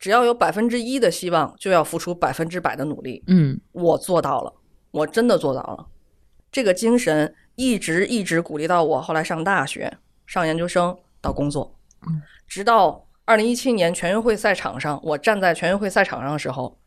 [0.00, 3.20] 只要有百分之一的希望，就要付出百分之百的努力。
[3.26, 4.52] 嗯，我做到了，
[4.90, 5.86] 我真的做到了。
[6.50, 9.92] 这个精神一直一直鼓励到我后来上大学、
[10.26, 11.74] 上研究生到工作，
[12.46, 16.78] 直到二零一七年全运会赛场上，我站在全运会赛场上的时候，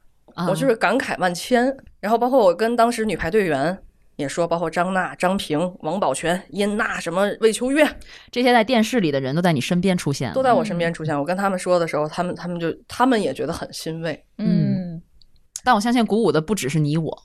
[0.47, 1.75] 我就是感慨万千。
[1.99, 3.77] 然后包括我跟当时女排队员。
[4.17, 7.87] 也说，包括张娜、张平、王宝泉、殷娜，什么魏秋月，
[8.29, 11.17] 这些在电视里的人都在你身边出现，都在我身边出现。
[11.17, 14.23] 我跟他们说的时候，他们他们就他们也觉得很欣慰。
[14.37, 15.01] 嗯，
[15.63, 17.23] 但我相信鼓舞的不只是你我，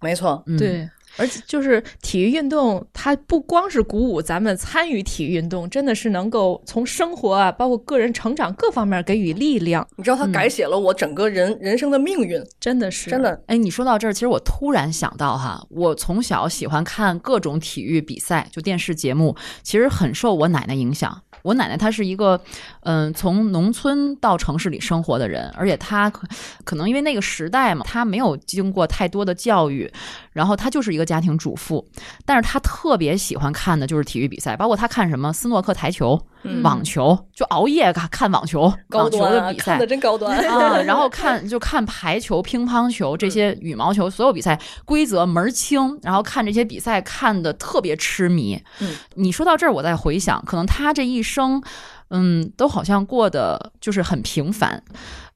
[0.00, 0.88] 没错，对。
[1.20, 9.86] 而且就是体育运动，它不光是鼓舞咱们参与体育运动，真的是能够从生活啊，包括个人成长各方面给予力量。
[9.96, 13.38] 你知道，它改写了我整个人人生的命运，真的是真的。
[13.46, 21.22] 哎，你说到这儿，其实我突然想到哈，我从小喜欢看各种体育比赛，就电视节目，其实很受我奶奶影响。
[21.42, 22.38] 我奶奶她是一个，
[22.82, 26.28] 嗯，从农村到城市里生活的人，而且她可
[26.64, 29.90] 可能因为那个时代嘛，她没有经过太多的教育，
[30.34, 31.86] 然后她就是一个家庭主妇，
[32.24, 36.20] 但是他特别喜欢看的就是体育比赛，包括他看什么斯诺克台球、
[36.62, 40.82] 网球，就熬夜看看网球、网球的比赛，看的真高端啊。
[40.82, 48.62] 然后看就看排球、乒乓球这些羽毛球所有比赛规则门儿清，然后看这些比赛看的特别痴迷。
[48.80, 51.20] 嗯，你说到这儿，我在回想，可能他这一。
[51.22, 51.62] 生，
[52.10, 54.82] 嗯，都好像过得就是很平凡，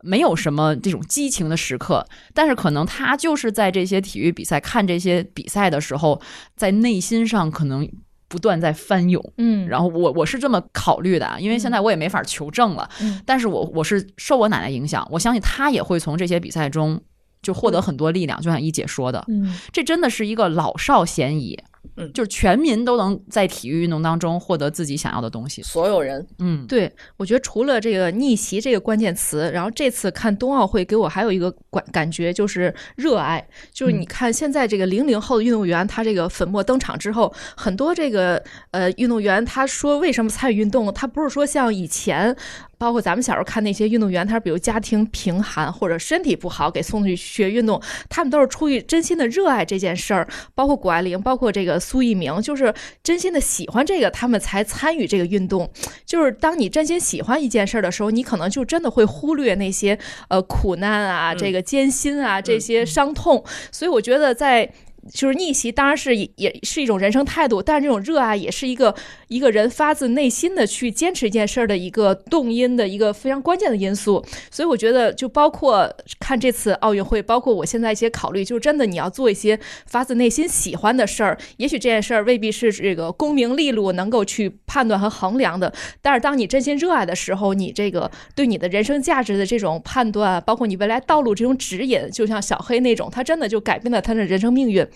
[0.02, 2.06] 没有什么这种激情的时刻。
[2.32, 6.20] 但是可能他就是在这些体育比赛看这些比赛的时候，
[6.56, 7.88] 在内心上可能
[8.28, 9.22] 不断在翻涌。
[9.38, 12.88] 嗯，然后我我是这么考虑的，因为现在我也没法求证了。
[13.00, 17.00] 嗯，但是我我是受我奶奶影响，我相信她也会从这些比赛中
[17.40, 18.40] 就获得很多力量。
[18.40, 21.56] 就像一姐说的，嗯，这真的是一个老少咸宜。
[21.96, 25.62] 嗯，就是全民都能在体育运动当中获得自己想要的东西。
[25.62, 33.46] 所有人，嗯，对，我觉得除了这个逆袭这个关键词，然后这次看冬奥会给我还有一个感感觉就是热爱。
[33.72, 38.42] 就是你看现在这个零零后的运动员，他这个粉墨登场之后，很多这个
[38.72, 42.36] 呃运动员他说为什么参与运动，他不是说像以前。
[42.78, 50.28] 包括咱们小时候看那些运动员，他比如家庭贫寒或者身体不好，给送去学运动，他们都是出于真心的热爱这件事儿。
[50.54, 55.70] 包括谷爱凌，包括这个苏翊鸣，就是真心的喜欢这个，他们才参与这个运动。
[56.04, 63.44] 就是当你真心喜欢一件事儿的时候，你可能就真的会忽略那些呃苦难啊、这个艰辛啊、这些伤痛。
[63.70, 64.72] 所以我觉得在。
[65.12, 68.94] 就是逆袭，当然是也是一种人生态度，但是这种热爱也是一个
[69.28, 74.24] 一个人发自内心的去坚持一件事儿的一个动因的一个非常关键的因素。
[74.50, 94.86] 所以我觉得，就包括看这次奥运会，包括我现在一些考虑，就是真的你要做一些发自内心喜欢的事儿，也许这件事儿未必是这个功名利禄能够去判断和衡量的，但是当你真心热爱的时候，你这个对你的人生价值的这种判断，包括你未来道路这种指引，就像小黑那种，他真的就改变了他的人生命运。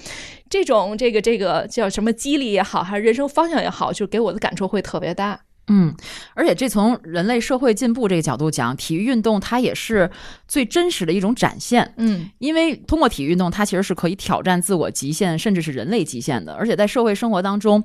[0.51, 5.41] 这种这个这个叫什么激励也好，还是人生方向也好，就给我的感触会特别大。
[5.71, 5.95] 嗯，
[6.33, 10.11] 而且这从人类社会进步这个角度讲，体育运动它也是
[10.47, 11.93] 最真实的一种展现。
[11.99, 16.55] 嗯，因为通过体育运动，它其实是可以挑战自我极限，甚至是人类极限的。
[16.55, 17.85] 而且在社会生活当中，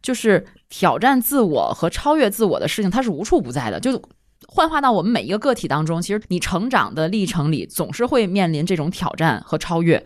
[0.00, 3.80] 就是挑战自我和超越自我的事情，它是无处不在的。
[3.80, 4.00] 就
[4.54, 10.00] 幻化到我们每一个个体当中，其实你成长的历程里，总是会面临这种挑战和超越。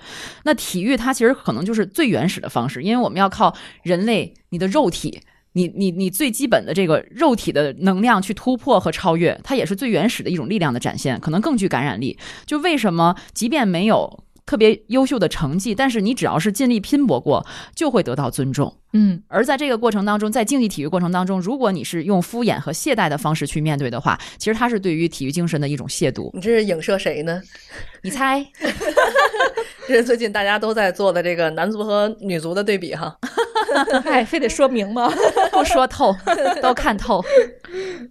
[0.45, 5.21] 那体育它其实可能就是最原始的方式，因为我们要靠人类你的肉体。
[5.53, 12.17] 你你你最基本的这个肉体的能量去突破和超越，它也是最原始的一种力量的展现，可能更具感染力。
[12.47, 18.77] 就为什么即便没有特别优秀的成绩，但是你只要是尽力拼搏过，就会得到尊重。
[18.93, 26.31] 嗯，而在这个过程当中，在竞技体育过程当中，如果你是用敷衍和懈怠的方式去面对的话，其实它是对于体育精神的一种亵渎。
[26.35, 27.41] 你这是影射谁呢？
[28.03, 28.45] 你猜？
[29.87, 33.17] 这是最近大家都在做的这个男足和女足的对比哈。
[34.05, 35.11] 哎，非得说明吗？
[35.51, 36.15] 不说透，
[36.63, 37.25] 都看透。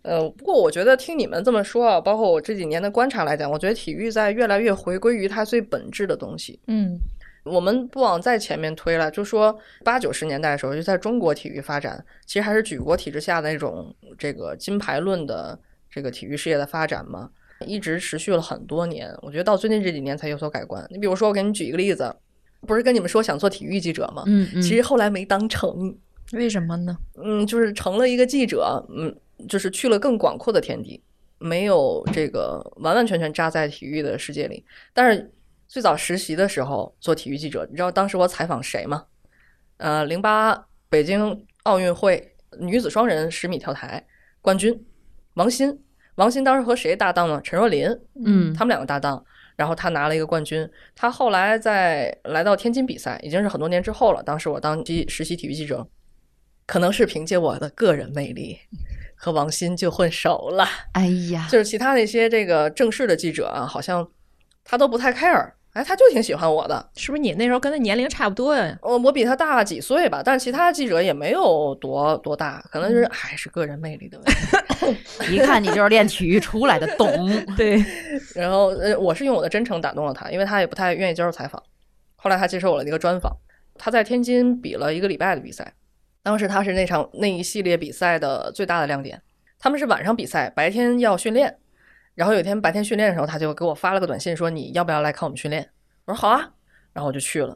[0.03, 6.59] 呃，不过我觉得听你们这么说啊，包括我这几年的观察来讲，我觉得体育在越来越回归于它最本质的东西。
[6.67, 6.97] 嗯，
[7.47, 17.29] 我们不往再前面推了，就说八九十年代的时候，就在中国体育发展，其实还是举国体制下的那种这个金牌论的这个体育事业的发展嘛，
[17.65, 19.11] 一直持续了很多年。
[19.21, 20.85] 我觉得到最近这几年才有所改观。
[20.89, 22.15] 你比如说，我给你举一个例子。
[22.61, 24.23] 不是跟你们说想做体育记者吗？
[24.25, 25.95] 嗯其实后来没当成，
[26.33, 26.97] 为什么呢？
[27.23, 29.15] 嗯，就是成了一个记者，嗯，
[29.47, 30.99] 就是去了更广阔的天地，
[31.37, 34.65] 没有这个完完全全扎在体育的世界里。
[34.91, 35.31] 但是
[35.67, 39.05] 最早实习的时候做体育记者，你知道当时我采访谁吗？
[39.77, 44.03] 呃，零八北京奥运会女子双人十米跳台
[44.41, 44.85] 冠军
[45.33, 45.77] 王鑫，
[46.15, 47.39] 王鑫当时和谁搭档呢？
[47.43, 47.87] 陈若琳，
[48.25, 49.23] 嗯，他们两个搭档。
[49.57, 50.69] 然后他拿了一个冠军。
[50.95, 54.21] 他后来在来到天津比赛，已经是很多年之后了。
[54.21, 55.87] 当时我当记实习体育记者，
[56.67, 58.59] 可能是凭借我的个人魅力，
[59.15, 60.63] 和王鑫就混熟了。
[60.91, 64.07] 哎呀，就是其他那些这个正式的记者啊，好像
[64.63, 65.53] 他都不太 care。
[65.77, 67.21] 哎，他就挺喜欢我的，是不是？
[67.21, 68.75] 你那时候跟他年龄差不多呀？
[68.81, 74.97] 我我比他大几岁吧，但是其他记者也没有多多大，可能就是还是个人魅力的问题。
[75.31, 77.07] 一看你就是练体育出来的，懂。
[77.55, 77.79] 对。
[78.33, 81.61] 然后呃，我是用我的真诚打动了他，因为他也不太愿意接受采访。
[82.15, 83.31] 后来他接受我的一个专访，
[83.77, 85.73] 他在天津比了一个礼拜的比赛，
[86.23, 89.21] 当时他是那场那一系列比赛的最大的亮点。
[89.59, 91.55] 他们是晚上比赛，白天要训练。
[92.17, 95.69] 然后有一天白天训练的时候，他就给我发了个短信，说你要不要来看我们训练？
[96.05, 96.51] 我说好啊，
[96.91, 97.55] 然后我就去了。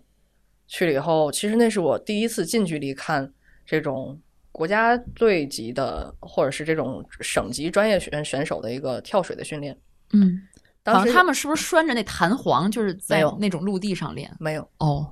[0.67, 3.33] 去了以后，其实那是我第一次近距离看
[3.65, 4.21] 这种
[4.51, 9.75] 国家队级的，或者是这种省级专业选选手的一个跳水的训练。
[10.13, 10.39] 嗯，
[10.83, 14.31] 当时他们是不是拴着那弹簧，就是在那种陆地上练？
[14.39, 15.11] 没有哦，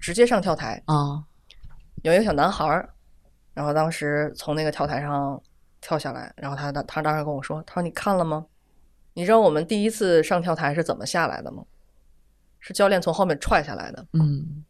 [0.00, 1.20] 直接上跳台啊。
[2.04, 2.88] 有一个小男孩儿，
[3.54, 5.42] 然后当时从那个跳台上
[5.80, 8.46] 跳下来，然后他他当时跟我说：“他说你看了吗？”
[9.14, 11.64] 你知道我们第一次上跳台是怎么下来的吗？
[12.58, 14.06] 是教练从后面踹下来的。
[14.12, 14.64] 嗯，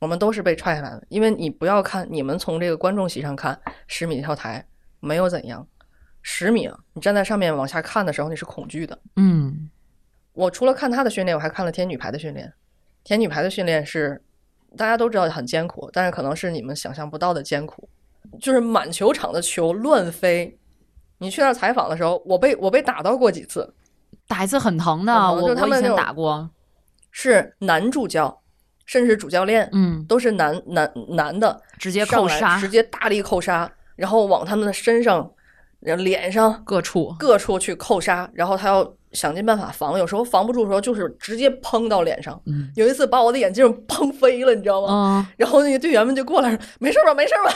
[0.00, 1.02] 我们都是被踹下来的。
[1.08, 4.64] 因为你不要看，你们从这个观众席上看十米跳台
[5.00, 5.66] 没有怎样，
[6.22, 8.98] 十米你站在上面往下看的时候，你是恐惧的。
[9.16, 9.70] 嗯，
[10.34, 12.52] 我除了看他的训练，我还看了天女排的训练。
[13.02, 14.22] 天女排的训练是
[14.76, 17.88] 大家都知道很艰苦，但是可能是你们想象不到的艰苦，
[18.38, 20.56] 就是满球场的球乱飞。
[21.16, 23.74] 你去那儿采访的时候，我被我被打到过几次。
[24.28, 26.48] 打一次很疼的，我我以前打过，
[27.10, 28.40] 是男助教，
[28.84, 35.28] 甚至主教练，嗯，都是男男男的，直接扣杀，直接大力扣杀，然后往他们的身上、
[35.80, 42.38] 脸上各处各处去扣杀，然后他要想尽办法防，有时候防不住的时候，就是直接砰到脸上。
[42.44, 44.88] 嗯，有一次把我的眼镜砰飞了，你知道吗？
[44.90, 47.14] 嗯，然后那个队员们就过来说：“没事吧？
[47.14, 47.52] 没事吧？”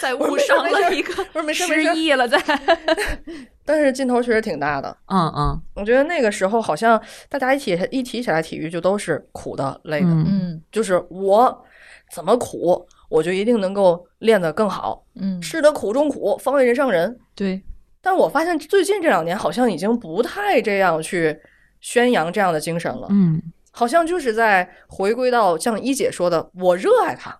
[0.00, 2.38] 在误伤了一个，不是没事，失忆了在。
[3.66, 6.98] 但是劲头确实挺大的，嗯嗯，我觉得那个时候好像
[7.28, 11.64] 大家一起一提起来体育就都是苦的累的，嗯，就是我
[12.12, 17.18] 怎么苦，我就一定能够练得更好，嗯，吃得苦中苦，方为人上人。
[17.34, 17.60] 对，
[18.00, 21.36] 但我发现最近这两年好像已经不太这样去
[21.80, 27.36] 宣扬这样的精神了，嗯，好像就是在回归到像一姐说的，我热爱它，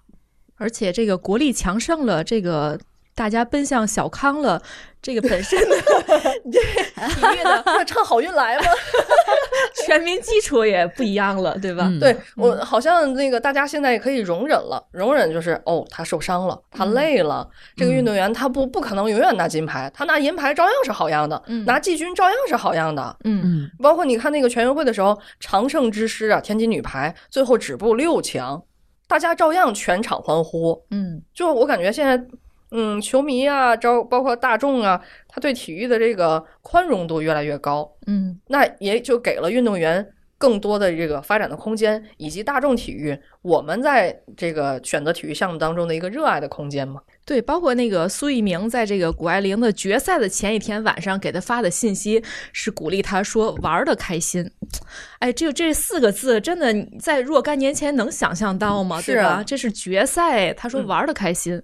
[0.57, 2.79] 而且这个国力强盛了，这个
[3.17, 4.63] 大家奔向小康了。
[5.03, 5.77] 这个本身的
[6.51, 6.61] 对
[7.15, 8.65] 体育呢，唱好运来吗？
[9.87, 11.89] 全民基础也不一样了，对吧？
[12.01, 23.17] 对我好像那个大家现在也可以容忍了，容忍就是哦，他受伤了，他累了，这个运动员他不不可能永远拿金牌，他拿银牌照样是好样的，拿季军照样是好样的。
[23.23, 28.61] 嗯嗯，包括你看那个全运会的时候，常胜之师啊，天津女排最后止步六强，
[29.07, 30.85] 大家照样全场欢呼。
[30.91, 32.21] 嗯，就我感觉现在。
[32.71, 37.91] 嗯，球迷啊，招包括大众啊，他对体育的这个宽容度越来越高。
[38.07, 40.07] 嗯，那也就给了运动员
[40.37, 47.01] 更多的这个发展的空间，以及大众体育我们在这个选择体育项目当中的一个热爱的空间嘛。
[47.25, 54.49] 对，包括那个苏翊鸣在这个谷爱凌的决赛的前一天晚上给他发的信息，是鼓励他说玩的开心。
[55.21, 59.01] 哎，这这四个字真的在若干年前能想象到吗？
[59.03, 59.43] 对吧？
[59.45, 61.61] 这是决赛，他说玩的开心。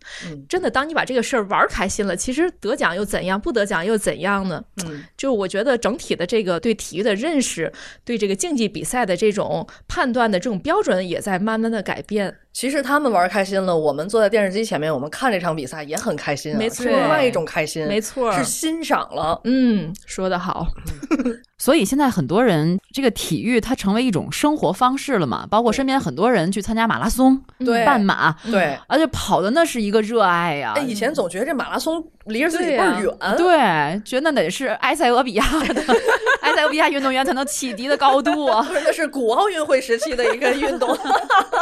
[0.48, 3.40] 真的，当你把这个事儿玩开心了，其实得奖又怎样？
[3.40, 4.62] 不得奖又怎样呢？
[4.84, 7.72] 嗯，就我觉得整体的这个对体育的认识，
[8.04, 12.34] 对这个竞技比赛的这种判断的这种标准，也在慢慢的改变。
[12.52, 19.40] 其实他们玩开心了，我们坐在电视机前面，我们看这场比赛也很开心，没错，是另外一种开心，没错，是欣赏了。
[19.44, 20.66] 嗯，说得好。
[21.62, 27.40] 所以现在很多人这个体育它成为一种生活方式了嘛，包括身边很多人去参加马拉松、
[27.86, 30.74] 半马，对，而且跑的那是一个热爱呀。
[30.84, 35.84] 以前总觉得这马拉松离着自己倍儿远，对，觉得那得是埃塞俄比亚的
[36.52, 40.96] 埃塞俄比亚运动员才能启迪的高度啊， 那是古奥运会时期的一个运动。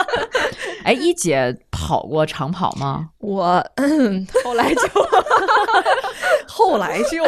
[0.85, 3.11] 哎，一姐跑过长跑吗？
[3.19, 3.65] 我
[4.45, 4.81] 后来就
[6.49, 7.25] 后来就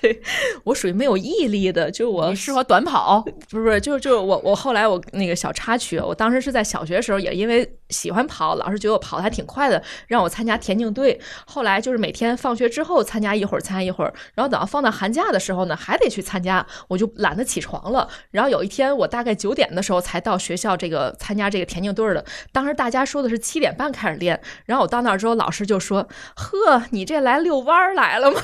[0.00, 0.20] 对
[0.64, 11.20] 我属于没有毅力的，就我适合短跑，不是不是，就就我我后来我那个小插曲，我当时是在小学时候，也因为喜欢跑，老师觉得我跑的还挺快的，让我参加田径队。
[11.46, 18.08] 后来就是每天放学之后参加一会儿，参加一会儿，然后等到放到寒假的时候呢，还得去参加，我我就懒得起床了。
[18.30, 28.40] 然后有一天我大概九点的时候才到学校这个参加这个田径队的，当时大家说的是七点半开始练，然后我到那儿之后，老师就说：“呵，你这来遛弯来了吗？”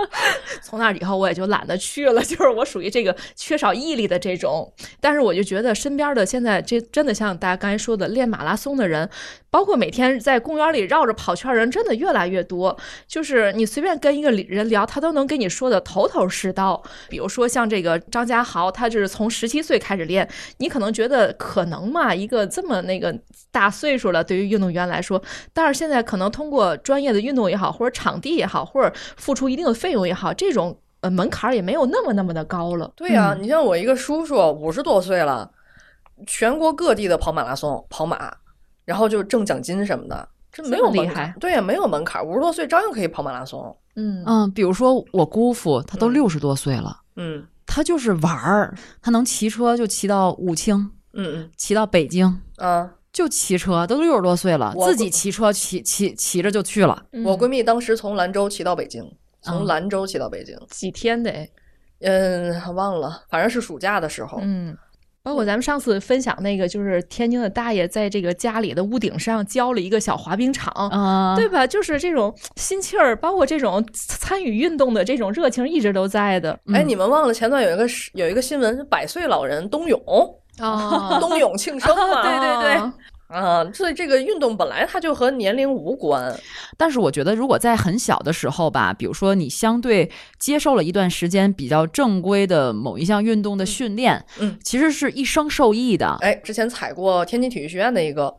[0.62, 4.72] 从那以后我也就懒得去了，就是我属于这个缺少毅力的这种。
[4.98, 9.08] 但是我就觉得身边的现在这真的像大家刚才说的练马拉松的人，
[9.50, 12.76] 包括每天在公园里绕着跑圈人，真的越来越多。
[13.06, 16.82] 就是你随便跟一个人聊，他都能跟你说的头头是道。
[17.08, 23.16] 比如说像这个张家豪，他就是从十七岁开始练，你可能觉得可能嘛，一个这么那个
[23.50, 25.22] 大岁数了，对于运动员来说，
[25.52, 30.78] 但是现在可能通过专业的运动也好，或者场地也好，或者付出一定的费用也好，这种。
[31.02, 32.90] 呃，门槛也没有那么那么的高了。
[32.96, 35.48] 对呀，你像我一个叔叔，五十多岁了，
[36.26, 38.34] 全国各地的跑马拉松、跑马，
[38.86, 41.34] 然后就挣奖金什么的，这没有厉害。
[41.38, 43.76] 对呀，没有门槛，五十多岁照样可以跑马拉松。
[43.96, 50.76] 嗯嗯，比如说我姑父，他都六十多岁了，嗯，他就是玩儿，他能骑车就骑到武清，
[51.14, 57.04] 嗯嗯，骑到北京，啊，就骑车，都六十多岁了，自己骑车骑骑骑着就去了。
[57.24, 59.02] 我闺蜜当时从兰州骑到北京。
[59.42, 60.58] 从兰州骑到北京。
[60.70, 61.48] 几天得，
[62.00, 64.38] 嗯，忘了，反正是暑假的时候。
[64.42, 64.76] 嗯，
[65.26, 70.72] 包括咱们上次分享那个，就是天津的大爷在这个家里的屋顶上浇了一个小滑冰场，
[71.34, 71.66] 对吧？
[71.66, 76.56] 就是这种心气儿，包括这种参与运动的这种热情，一直都在的。
[76.72, 80.00] 哎，你们忘了前段有一个有一个新闻，百岁老人冬泳
[80.60, 82.22] 啊， 冬泳庆生 嘛？
[82.22, 82.92] 对对对。
[83.28, 86.32] 啊，所以这个运动本来它就和年龄无关，
[86.76, 90.08] 但是我觉得如果在很小的时候吧，比如说你相对
[90.38, 96.16] 接受了一段时间比较正规的某一项运动的训练，嗯，其实是一生受益的。
[96.20, 98.32] 哎，之前踩过天津体育学院的一个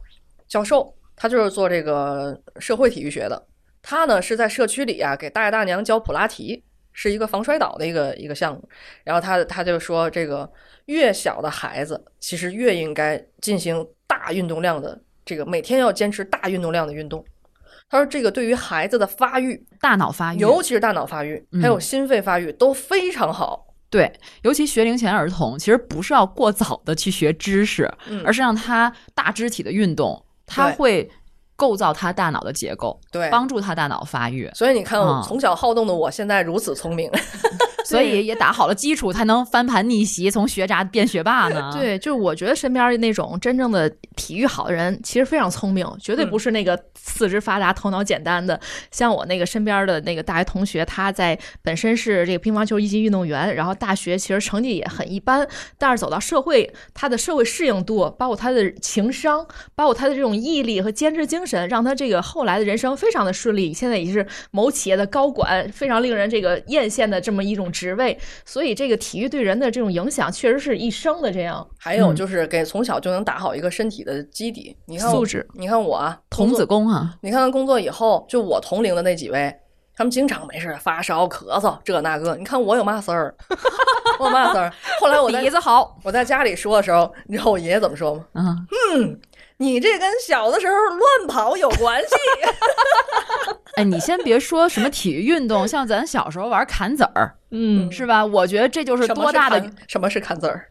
[0.47, 3.45] 教授，他就是做这个社会体育学的，
[3.81, 6.63] 他呢是在社区里啊给大爷大娘教普拉提，
[6.93, 8.69] 是一个防摔倒的一个一个项目，
[9.03, 10.49] 然后他他就说，这个
[10.85, 13.85] 越小的孩子其实越应该进行。
[14.07, 17.23] 大运动量的这个每天要坚持大运动量的运动，
[17.89, 23.65] 他说这个对于孩子的发育、大脑发育，尤其是大脑发育，还有心肺发育都非常好。
[23.89, 27.89] 对，尤其学龄前儿童，其实不是要过早的去学知识，
[28.25, 31.09] 而是让他大肢体的运动，他会
[31.57, 34.49] 构造他大脑的结构，对，帮助他大脑发育。
[34.53, 37.11] 所以你看，从小好动的我，现在如此聪明。
[37.85, 41.71] 所以也打好了基础，才能翻盘逆袭，从学渣变学霸呢。
[41.71, 48.59] 对，就是我觉得身边那种真正的体育好的人，其实非常聪明，绝对不是那个四肢发达、头脑简单的。
[48.91, 55.47] 像我那个身边的那个大学同学，他在本身是这个乒乓球一级运动员，然后大学其实成绩也很一般，
[55.77, 63.71] 但是走到社会，他的社会适应度，包括他的情商，包括他的这种毅力和坚持精神，让他这个后来的人生非常的顺利。
[63.71, 67.71] 现在也是某企业的高管，非常令人这个艳羡的这么一种。
[67.77, 71.31] 职位，所以这个体育对人的这种影响确实是一生的。
[71.31, 74.75] 这样，还有就是给从小就能打好一个身体的基底。
[74.85, 77.13] 你看素质，你看我啊，童子功啊。
[77.21, 79.53] 你看工作以后，就我同龄的那几位，
[79.95, 82.35] 他们经常没事发烧、咳嗽这那个。
[82.35, 83.35] 你看我有嘛事儿？
[84.17, 84.73] 我有嘛事儿？
[84.99, 88.25] 后来我 鼻子好，我在家里说的时候，你知道我爷爷怎么说吗？
[88.95, 89.19] 嗯。
[89.57, 92.07] 你这跟小的时候乱跑有关系。
[93.75, 98.25] 哎，你先别说什么体育运动，像咱小时候玩砍子儿，嗯，是吧？
[98.25, 100.67] 我觉得这就是多大的什么是砍子儿？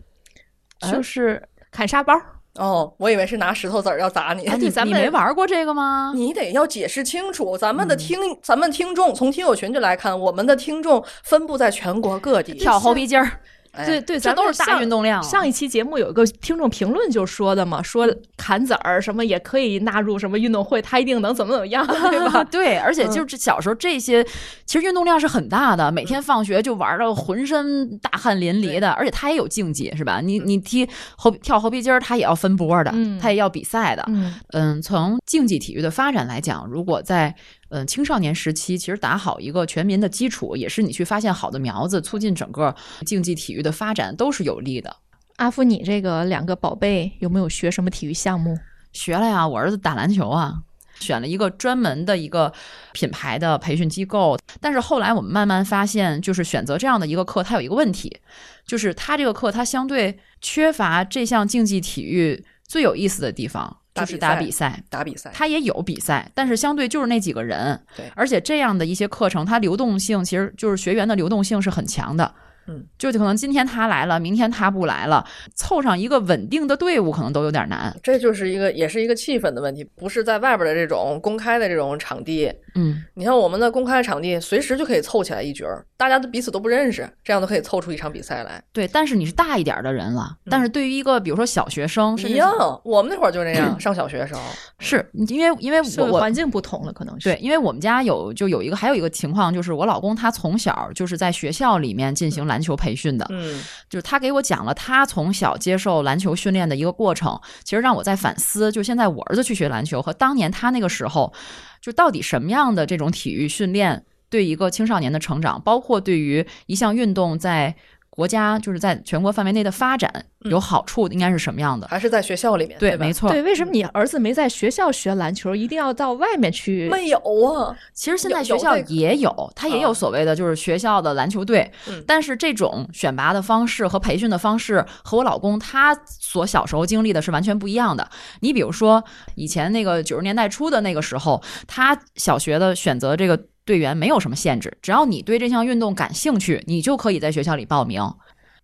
[0.93, 2.14] 就是砍沙包。
[2.55, 4.49] 哦，我以为是拿石头子儿要砸你。
[4.59, 6.12] 你咱们没玩过这个吗？
[6.14, 7.57] 你得要解释清楚。
[7.57, 13.41] 咱们的听，咱们听众从听友群就来看，我们的听众分布在全国各地，跳猴皮筋儿。
[13.85, 15.22] 对对，这都是大运动量。
[15.22, 22.43] 上一期节目有一个听众评论就说的嘛，说砍子儿什么也可以纳入什么运动会，他一定能怎么怎么样， 对吧？
[22.51, 24.24] 对，而且就是小时候这些，
[24.64, 30.20] 其实运动量是很大的，每天放学就玩的浑身大汗淋漓的，而且他也有竞技，是吧？
[30.22, 34.05] 你你踢猴跳猴皮筋儿，他也要分波的，他也要比赛的。
[34.53, 37.35] 嗯，从竞技体育的发展来讲，如果在
[37.69, 44.97] 嗯，青少年时期其实打好一个全民的基础，也是你去发现好的苗子，促进整个竞技体育的发展，都是有利的。
[45.37, 48.57] 阿福，你这个两个宝贝有没有学什么体育项目？
[48.93, 50.55] 学了呀，我儿子打篮球啊，
[51.01, 52.53] 选了一个专门的一个
[52.93, 54.39] 品牌的培训机构。
[54.61, 58.21] 但是后来我们慢慢发现，就是选择这样的一个课，它有一个问题，
[58.67, 63.81] 就是它这个课它相对缺乏这项竞技体育最有意思的地方。
[64.05, 72.35] 就是打比赛，打比赛，他也有比赛，但是相对就是那几个人，对，而且这样的一些课程，它流动性其实就是学员的流动性是很强的。
[72.69, 75.25] 嗯，就可能今天他来了，明天他不来了，
[75.55, 77.97] 凑上一个稳定的队伍可能都有点难。
[78.03, 82.53] 这就是一个，也是一个气氛的问题，不是在外边的这种公开的这种场地。
[82.75, 88.63] 嗯，你像我们的公开场地，随时就可以凑起来一局儿，大家都彼此都不认识，这样都可以凑出一场比赛来。
[88.73, 92.53] 对，但是你是大一点的人了，但是对于一个比如说小学生，一样，
[92.85, 94.41] 我们那会儿就这样， 上小学的时候，
[94.79, 103.27] 是因为因为我环境不同了，可能是对，因为我们家有就有一个还有一个情况，就是我老公他从小就是在学校里面进行篮球培训的。
[103.31, 111.33] 嗯，就是他给我讲了他从小接受篮球训练的一个过程，其实让我在反思，就现在我儿子去学篮球和当年他那个时候，
[111.81, 114.05] 就到底什么样的这种体育训练
[114.37, 117.74] 对一个青少年的成长，包括对于一项运动在。
[118.09, 120.11] 国家就是在全国范围内的发展
[120.45, 121.87] 有好处，应该是什么样的？
[121.89, 122.78] 还是在学校里面？
[122.78, 123.30] 对，没错。
[123.30, 126.89] 对，为什么你儿子没在学校学篮球，一定要到外面去？
[126.89, 131.70] 没有啊，其实现在学校也有，他也有所谓的就是学校的篮球队。
[131.91, 138.09] 嗯，但是这种选拔的方式和培训的方式和我老公他所小时候经历的是完全不一样的。
[138.41, 143.39] 你比如说以前那个九十年代初的那个时候，他小学的选择这个。
[143.67, 148.03] 队员没有什么限制，只要你对这项运动感兴趣，你就可以在学校里报名。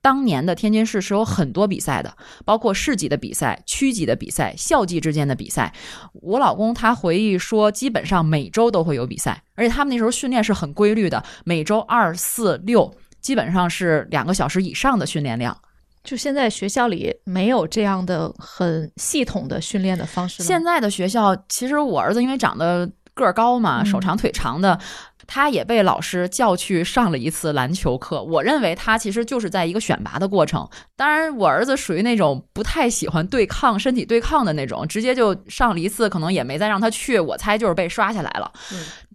[0.01, 5.73] 当年的天津市是有很多比赛的，包括市级的比赛、区级的比赛、校际之间的比赛。
[6.15, 15.57] 我老公他回忆说，基本上每周都会有比赛，而且他们那时候训练是很规律的，每周二、四、六，基本上是两个小时以上的训练量。
[16.03, 20.43] 就现在学校里没有这样的很系统的训练的方式。
[20.43, 22.91] 现在的学校，其实我儿子因为长得。
[23.15, 24.79] 个儿高嘛，手长腿长的，
[25.27, 28.23] 他也被老师叫去上了一次篮球课。
[28.23, 30.69] 我认为他其实就是在一个选拔的过程。
[30.97, 37.19] 当然，我儿子属于那种不太喜欢对抗、身体对抗的那种，直接就上了一次，可能也没再让他去。
[37.19, 38.51] 我猜就是被刷下来了。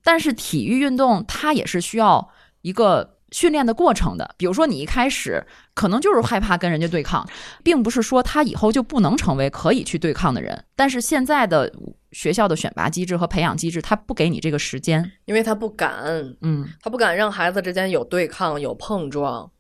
[0.04, 2.30] 但是体育运动它也是需要
[2.62, 3.17] 一个。
[3.32, 7.28] 训练的过程的，比如说你一开始可能就是害怕跟人家对抗，
[7.64, 10.64] 并不是说他以后就不能成为可以去对抗的人。
[10.76, 11.72] 但是现在的
[12.12, 15.94] 学校的选拔机制和培养机制，他不给你这个时间，因为他不敢，
[16.42, 19.52] 嗯，他不敢让孩子之间有对抗、有碰撞，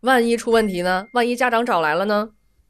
[0.00, 1.06] 万一出问题呢？
[1.12, 2.28] 万一家长找来了呢？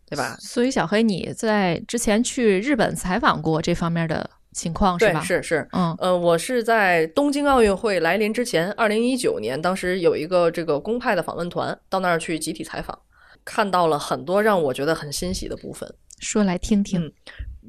[0.08, 0.36] 对吧？
[0.38, 4.30] 所以小黑，你在之前去日本采访过这方面的。
[4.56, 5.20] 情况是吧？
[5.20, 12.98] 是是，嗯呃，我是在东京奥运会来临之前，二零一九年，当时有一个这个公派的访问团到那儿去集体采访，
[13.44, 15.94] 看到了很多让我觉得很欣喜的部分。
[16.20, 17.12] 说来听听。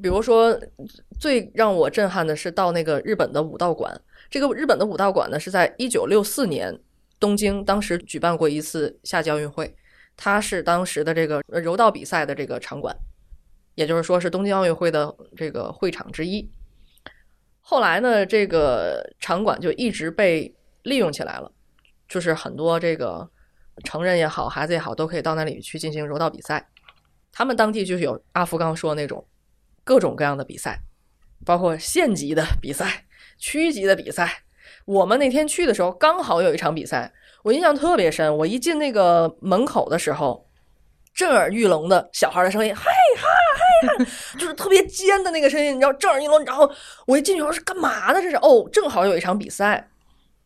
[0.00, 0.58] 比如说，
[1.20, 4.00] 最让我震撼的是到那个日本的武道馆。
[4.30, 6.74] 这个日本的武道馆呢，是在一九六四年
[7.20, 9.76] 东京当时举办过一次夏季奥运会，
[10.16, 12.96] 它是当时的这个柔道比赛的这个场馆，
[13.74, 16.48] 也就是说是东京奥运会的这个会场之一。
[17.70, 20.50] 后来呢，这个场馆就一直被
[20.84, 21.52] 利用起来了，
[22.08, 23.28] 就是很多这个
[23.84, 26.66] 成人也好，孩子也好，都可以到那里去进行柔道比赛。
[27.30, 29.22] 他们当地就是有阿福刚说那种。
[29.84, 30.78] 各种各样的比赛，
[31.44, 33.04] 包括县级的比赛、
[33.38, 34.42] 区级的比赛。
[34.86, 37.12] 我们那天去的时候，刚好有一场比赛，
[37.42, 38.34] 我印象特别深。
[38.34, 40.46] 我一进那个门口的时候，
[41.14, 43.28] 震耳欲聋的小孩的声音，嗨哈
[44.38, 46.44] 就是特别尖的那个声音，你知道，震耳欲聋。
[46.44, 46.70] 然后
[47.06, 48.20] 我一进去，我说是干嘛呢？
[48.20, 49.88] 这是哦，正好有一场比赛，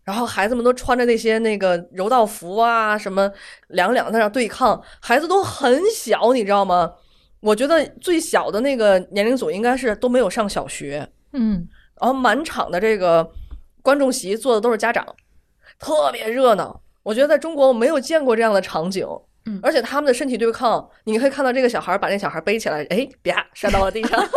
[0.05, 3.31] 然后孩子们都穿着那些那个柔道服啊，什么
[3.69, 6.93] 两两在那对抗，孩子都很小，你知道吗？
[7.41, 11.67] 我觉得最小的那个年龄组应该是都没有上小学，嗯，
[12.01, 13.29] 然后满场的这个
[13.83, 15.05] 观众席坐的都是家长，
[15.79, 16.81] 特别热闹。
[17.03, 19.05] 我觉得在中国我没有见过这样的场景。
[19.47, 24.23] 嗯，而且他们的身体对抗，你可以看到这个小孩把那小孩背起来，哎，啪，摔到了地上。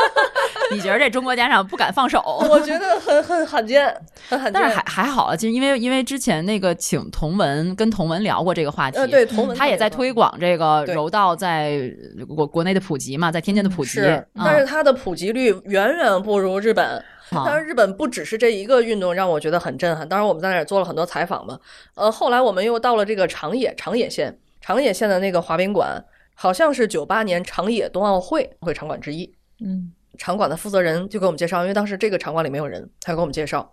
[0.72, 2.20] 你觉得这中国家长不敢放手？
[2.50, 3.86] 我觉得很很罕见，
[4.28, 4.54] 很罕见。
[4.54, 11.80] 但是还还好啊，其实因为因为之前那个请童文跟童文聊过这个话题，呃，对，童文他也在推广这个柔道在
[12.28, 13.92] 国国内的普及嘛，在天津的普及。
[13.92, 17.04] 是，但是它的普及率远远不如日本。
[17.32, 20.08] 当然，日本不只是这一个运动让我觉得很震撼。
[20.08, 21.60] 当然，我们在那儿做了很多采访嘛。
[21.96, 24.36] 呃，后来我们又到了这个长野长野县。
[24.66, 26.04] 长野县的那个滑冰馆，
[26.34, 29.32] 好像是九八年长野冬奥会会场馆之一。
[29.64, 33.72] 嗯，场馆的负责人就给我们介绍，因为当时这个场馆里没有人，他给我们介绍，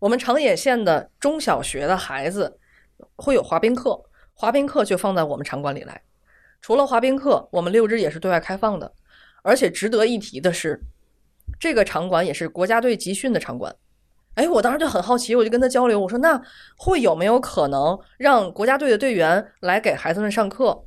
[0.00, 2.58] 我们长野县的中小学的孩子
[3.14, 4.02] 会有滑冰课，
[4.34, 6.02] 滑冰课就放在我们场馆里来。
[6.60, 8.92] 除了滑冰课，我们六日也是对外开放的。
[9.44, 10.80] 而且值得一提的是，
[11.60, 13.72] 这个场馆也是国家队集训的场馆。
[14.36, 16.40] 哎，我当时就很好奇，我就跟他交流，我说那
[16.76, 20.84] 会有没有可能让国家队的队员来给孩子们上课？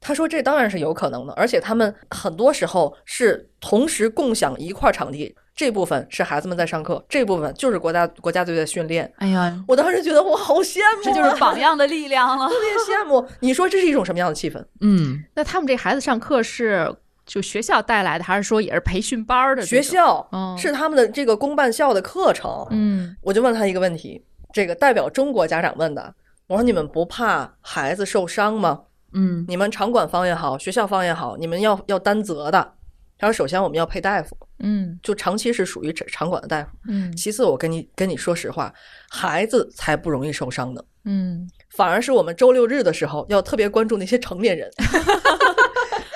[0.00, 9.12] 他说这当然是有可能的，而且他们很多时候是同时共享一块场地，这部分是孩子们在上课，这部分就是国家国家队的训练。
[9.18, 13.28] 哎呀，我当时觉得我好羡慕，这就是榜样的力量了， 特别羡慕。
[13.40, 14.64] 你说这是一种什么样的气氛？
[14.80, 16.90] 嗯，那他们这孩子上课是？
[17.30, 19.64] 就学校带来的，还是说也是培训班的？
[19.64, 20.28] 学校
[20.58, 22.66] 是他们的这个公办校的课程。
[22.70, 24.20] 嗯，我就问他一个问题，
[24.52, 26.12] 这个代表中国家长问的，
[26.48, 28.80] 我说你们不怕孩子受伤吗？
[29.12, 32.72] 嗯，你们场馆方也好，学校方也好，你们要要担责的。
[33.16, 36.70] 他说，首先我们要配大夫，嗯，就长期是属于场馆的大夫。
[36.88, 38.74] 嗯，其次我跟你跟你说实话，
[39.08, 40.84] 孩子才不容易受伤的。
[41.04, 44.68] 嗯，反而是我们周六日的时候要特别关注那些成年人。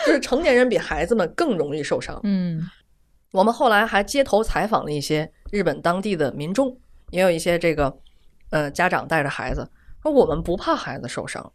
[0.07, 2.19] 就是成年人比孩子们更容易受伤。
[2.23, 2.63] 嗯，
[3.33, 6.77] 我们后来还街头采访了一些日本当地的民众，
[7.11, 7.97] 也有一些这个
[8.51, 9.69] 呃家长带着孩子
[10.03, 11.53] 说我们不怕孩子受伤。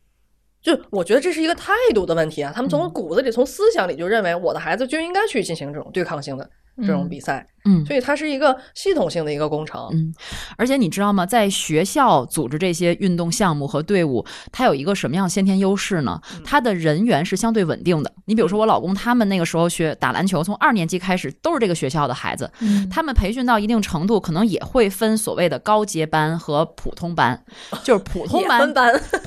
[0.61, 6.49] 就我觉得这是一个态度的问题啊，他们从骨子里、从思想里就认为我的孩子就应该去进行这种对抗性的。
[6.81, 10.13] 这种比赛，嗯，所以它是一个系统性的一个工程，嗯，
[10.57, 11.25] 而且你知道吗？
[11.25, 16.21] 在学校组织这些运动项目和队伍，它有一个什么样先天优势呢？
[16.43, 18.11] 它的人员是相对稳定的。
[18.25, 22.49] 你比如说我老公他们那个时候学打篮球，从二年级开始都是这个学校的孩子，
[22.89, 27.43] 他们培训到一定程度，可能也会分所谓的高阶班和普通班，
[27.83, 28.71] 就是普通班，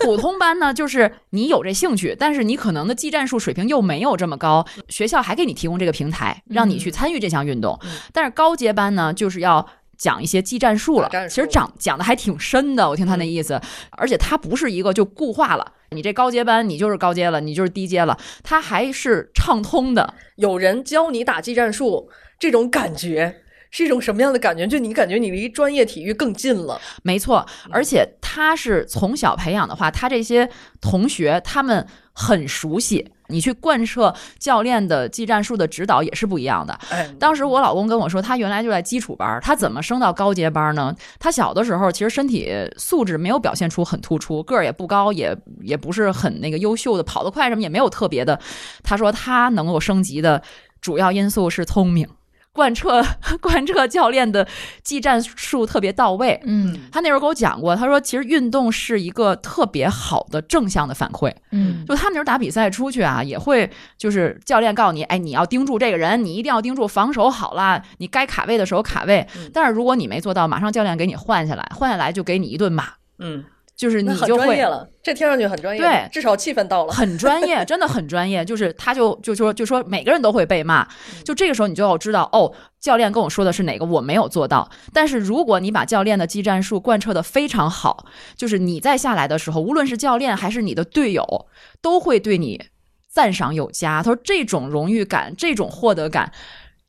[0.00, 7.41] 普通班呢，就是你有这兴趣，但是你可能的技战术水平又没有这么高，学校还给你提供这个平台，让你去参与这项。
[7.44, 7.78] 运动，
[8.12, 9.66] 但是高阶班呢，就是要
[9.96, 11.08] 讲一些技战术了。
[11.28, 13.60] 其实讲讲的还挺深的，我听他那意思。
[13.92, 20.14] 而且他不是一个就固化了，你这高阶班你就是高阶了，你就是低阶了，他还是畅通的。
[20.36, 23.41] 有人教你打技战术，这种感觉
[23.72, 24.66] 是一种什么样的感觉？
[24.66, 26.80] 就你感觉你离专业体育更近了。
[27.02, 30.48] 没错，而且他是从小培养的话，他这些
[30.80, 33.10] 同学他们很熟悉。
[33.28, 36.78] 你去贯彻教练的技战术的指导也是不一样的。
[37.18, 40.94] 当时我老公跟我说，他原来就在基础班，他怎么升到高阶班呢？
[41.18, 48.38] 他小的时候其实身体素质没有表现出很突出，个儿也不高，也也不是很那个优秀的，跑得快什么也没有特别的。
[48.82, 50.42] 他说他能够升级的
[50.82, 52.06] 主要因素是聪明。
[52.52, 53.02] 贯彻
[53.40, 54.46] 贯彻教练的
[54.82, 56.38] 技战术特别到位。
[56.44, 61.32] 嗯，他那时候给我讲过，他说其实运动是一个特别好的正向的反馈。
[61.50, 69.26] 嗯，就他们那时候打比赛出去啊，也会就是教练告诉你，哎，你要盯住这个人，你一定要盯住防守好了，你该卡位的时候卡位。
[69.52, 72.84] 但是如果你没做到，马上教练给你换下来，换下来就给你一顿骂。
[73.18, 73.44] 嗯。
[73.82, 78.44] 就是你就会了，这听上去很专业，对，至少气氛到了，很专业，真的很专业。
[78.44, 80.86] 就是他就就说就说每个人都会被骂，
[81.24, 84.70] 就这个时候你就要知道哦，教练跟我说的是哪个，我没有做到。
[84.92, 88.06] 但是如果你把教练的技战术贯彻的非常好，
[88.36, 91.48] 就是你在下来的时候，无论是教练还是你的队友，
[91.80, 92.62] 都会对你
[93.08, 94.00] 赞赏有加。
[94.00, 96.30] 他说这种荣誉感，这种获得感。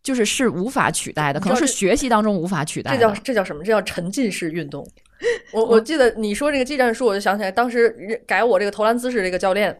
[0.03, 2.97] 就是是无法取代的，可能是学习当中无法取代的。
[2.97, 3.63] 这叫这叫什么？
[3.63, 4.85] 这叫沉浸式运动。
[5.53, 7.89] 我我记得你说这个技战术，我就想起来，当时
[8.27, 9.79] 改我这个投篮姿势这个教练，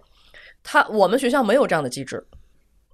[0.64, 2.26] 他我们学校没有这样的机制，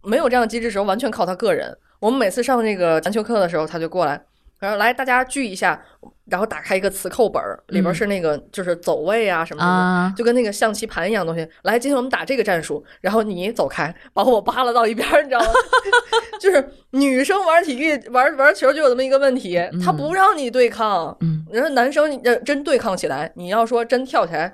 [0.03, 1.77] 没有这样的机制时候，完全靠他个人。
[1.99, 4.21] 我们每次上这个篮球课的时候，他就过来。
[4.59, 5.81] 然后来，大家聚一下，
[6.25, 11.47] 然后打开一个磁扣本儿，里边是那个就是走位啊什么的，就跟那个象棋盘一样东西。
[11.63, 15.47] 来，今天我们打这个战术，然后你走开，把我扒拉到一边，你知道吗？
[16.39, 21.15] 就是女生玩体育玩玩球就有这么一个问题，她不让你对抗。
[21.21, 24.53] 嗯，你说男生真对抗起来，你要说真跳起来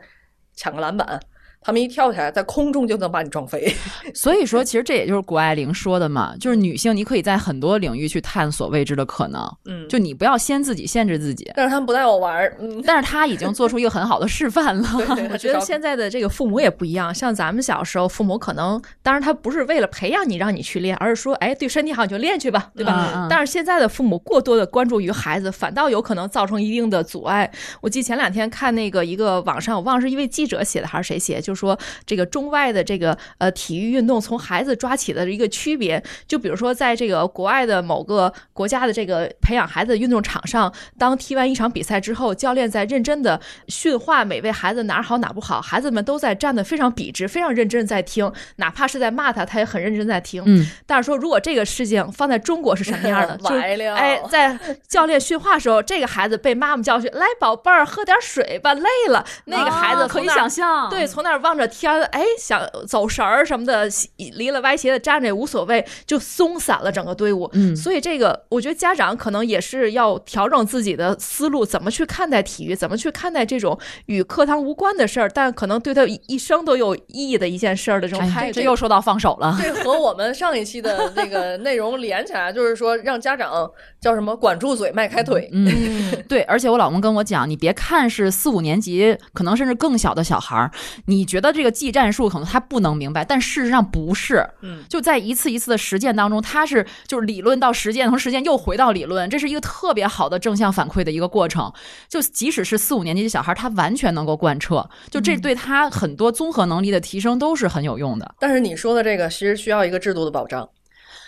[0.55, 1.19] 抢个篮板。
[1.65, 3.73] 他们一跳起来，在空中就能把你撞飞。
[4.13, 9.51] 所以说，其实这也就是谷爱凌说的嘛，就是女性你可以在很多领域去探索未知的可能。
[9.65, 11.51] 嗯，就你不要先自己限制自己。
[11.55, 12.55] 但是他们不带我玩儿。
[12.59, 14.87] 嗯，但是他已经做出一个很好的示范了。
[15.33, 23.25] 我觉得现在的这个父母也不一样，像咱们小时候，父母可能当然他不是为了培养你让你去练，而是说，哎，对身体好你就练去吧，对吧？
[23.27, 27.51] 但是现在的父母过多的关注于孩子，反倒有可能造成一定的阻碍。
[27.81, 32.25] 我记前两天看那个一个网上，我忘了是一位记者写的还是谁写，就说这个。
[32.35, 50.43] 中外的这个呃体育运动从孩子抓起的一个区别，就比如说在这个国外的某个国家的这个培养孩子的运动场上，当踢完一场比赛之后，教练在认真的训话每位孩子哪儿好哪不好，孩子们都在站得非常笔直，非常认真在听，哪怕是在骂他，他也很认真在听。
[50.45, 53.37] 嗯，但是说如果这个事情放在中国是什么样的？
[53.47, 53.55] 就
[53.93, 59.23] 哎，在教练训话时候，这个孩子被妈妈教训，来宝贝儿喝点水吧，累了。
[59.45, 62.21] 那个孩子可以想象，对，从那儿望着天，哎。
[62.37, 63.87] 想走神儿什么的，
[64.17, 67.49] 离了歪斜的站着也无所谓，就松散了整个队伍。
[67.53, 78.53] 嗯，所以这个我觉得家长可能也是要调整自己的思路，怎么去看待体育，怎么去看待这种与课堂无关的事儿，但可能对他一生都有意义的一件事儿的这种态度。
[78.53, 83.71] 这又说到放手了，这和我们上一期的那个内容连起来，就是说让家长
[84.05, 85.49] 叫什么管住嘴，迈开腿。
[85.51, 85.67] 嗯，
[86.29, 86.43] 对。
[86.43, 90.69] 而且我老公跟我讲，你别看是四五年级，可能甚至更小的小孩儿，
[91.07, 92.29] 你觉得这个技战术。
[92.29, 94.47] 可能他不能明白，但事实上不是。
[94.61, 101.73] 嗯，就在一次一次的实践当中，他是就是理论到实践，从实践又回到理论，这是一个特别好的正向反馈的一个过程。
[102.07, 108.35] 就即使是四五年级的小孩儿，他完全能够贯彻，就这对他很多综合能力的提升都是很有用的。
[108.39, 110.69] 但是你说的这个，其实需要一个制度的保障，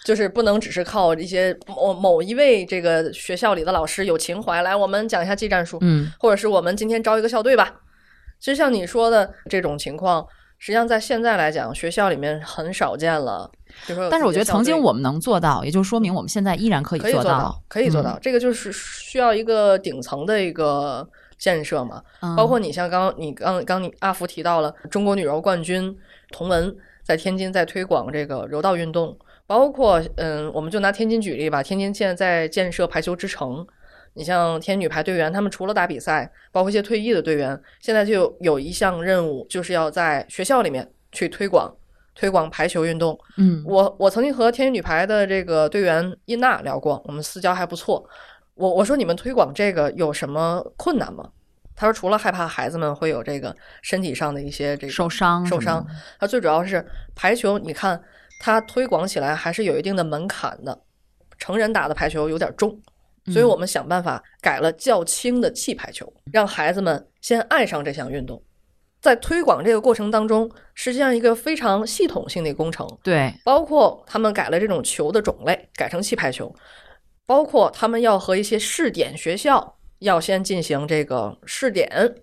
[0.08, 7.82] 就是不能只是靠一些某某一位这个学校里的老师有情怀来，我们讲一下技战术，嗯，或者是我们今天招一个校队吧。
[8.40, 10.26] 其实像你说的这种情况。
[10.60, 13.48] 实际上，在现在来讲，学校里面很少见了。
[14.10, 18.18] 但是我觉得曾经我们能做到，也就说明我们现在依然可以做到，可以做到。
[18.20, 22.02] 这个就是需要一个顶层的一个建设嘛。
[22.36, 25.96] 包括你像刚你刚刚你阿福提到了中国女柔冠军
[26.32, 29.16] 童文在天津在推广这个柔道运动，
[29.48, 33.66] 包括嗯，我们就拿天津举例吧，天津现在在建设排球之城。
[34.14, 41.72] 你像天女排队员，他们除了打比赛，包括一些退役的队员，现在就有一项任务，就是要在学校里面去推广
[42.16, 43.18] 推广排球运动。
[43.38, 48.04] 嗯，我我曾经和天津女排的这个队员伊娜聊过，我们私交还不错。
[48.56, 51.30] 我我说你们推广这个有什么困难吗？
[51.76, 55.86] 他说除了害怕孩子们会有这个身体上的一些这个受伤受伤，
[56.20, 56.84] 他最主要是
[57.14, 58.02] 排球，你看
[58.40, 60.80] 他推广起来还是有一定的门槛的，
[61.38, 62.80] 成人打的排球有点重。
[63.34, 68.42] 所以我们想办法改了较轻的气排球，让孩子们先爱上这项运动。
[69.02, 72.88] 在推广这个过程当中，实际上一个非常系统性的工程。
[73.04, 76.54] 对，包括他们改了这种球的种类，改成气排球，
[77.26, 82.16] 包括他们要和一些试点学校要先进行这个试点，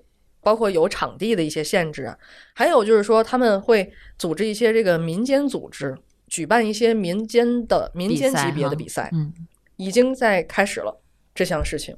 [0.45, 2.15] 包括有场地的一些限制，
[2.53, 5.97] 还有就是说他们会组织一些这个民间组织，
[6.29, 9.09] 举办一些民间的民间级别的比赛。
[9.13, 9.33] 嗯。
[9.77, 11.03] 已经在开始了
[11.35, 11.97] 这项事情，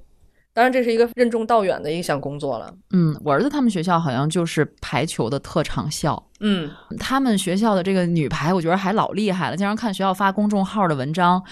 [0.54, 2.74] 当然这是一个任重道远的一项工作了。
[2.92, 6.26] 嗯，我儿子他们学校好像就是排球的特长校。
[6.40, 9.56] 嗯，他们学校的这个女排，我觉得还老厉害了。
[9.58, 11.44] 经常看学校发公众号的文章，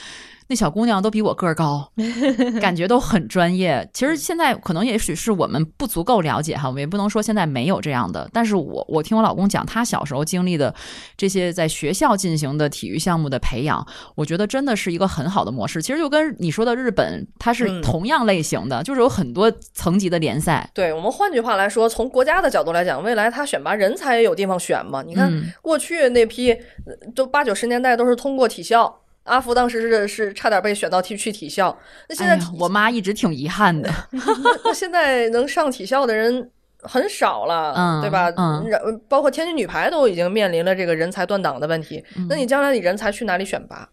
[0.47, 1.90] 那小姑娘都比我个儿高，
[2.61, 3.88] 感觉都很专业。
[3.95, 8.28] 其实现在可能也许是我们不足够了解哈，我们也不能说现在没有这样的。
[8.32, 10.74] 但是我我听我老公讲，他小时候经历的
[11.16, 15.80] 这些在学校进行的体育项目的培养，我觉得真的是一个很好的模式。
[15.80, 20.70] 其实就跟你说的日本，它是同样类型的，就是有很多层级的联赛。
[20.74, 25.03] 对我们换句话来说，从国家的角度来讲，未来他选拔人才也有地方选嘛。
[25.03, 25.32] 你看
[25.62, 26.55] 过去那批
[27.14, 29.01] 都八九十年代都是通过体校。
[29.25, 31.77] 阿福当时是是差点被选到体去体校，
[32.09, 33.91] 那现在我妈一直挺遗憾的。
[34.64, 36.51] 那现在能上体校的人
[36.83, 38.31] 很少了，对吧？
[38.37, 42.05] 嗯，包括天津女排都已经面临了这个人才断档的问题。
[42.29, 43.89] 那你将来你人才去哪里选拔？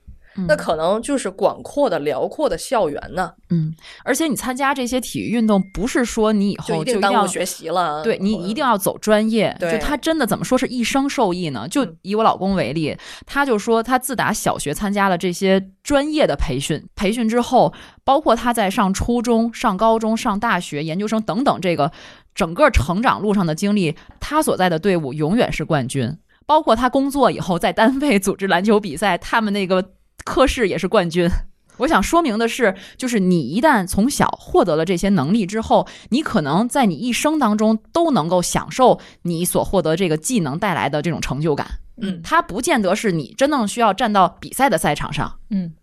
[0.47, 3.33] 那可能就是广阔的、辽阔的校园呢。
[3.49, 3.73] 嗯，
[4.05, 8.01] 而且你参加这些体育运动，不是说你以后就一定耽误学习了。
[8.01, 9.55] 对你一定要走专业。
[9.59, 11.67] 就他真的怎么说是一生受益呢？
[11.67, 17.73] 就以我老公为例，他就说他自打小学参加了这些专业的培训，培训之后，
[18.05, 21.91] 包括他在上初中、上高中、上大学、研究生等等这个
[22.33, 26.17] 整个成长路上的经历，他所在的队伍永远是冠军。
[26.45, 29.91] 包括他工作以后在单位组织篮球比赛，他们那个。
[30.23, 31.29] 科室也是冠军。
[31.77, 41.65] 我想说明的是，就是你一旦从小获得了这些能力之后，你可能在你一生当中都能够享受你所获得这个技能带来的这种成就感。
[41.99, 45.39] 嗯，它不见得是你真正需要站到比赛的赛场上。
[45.49, 45.73] 嗯，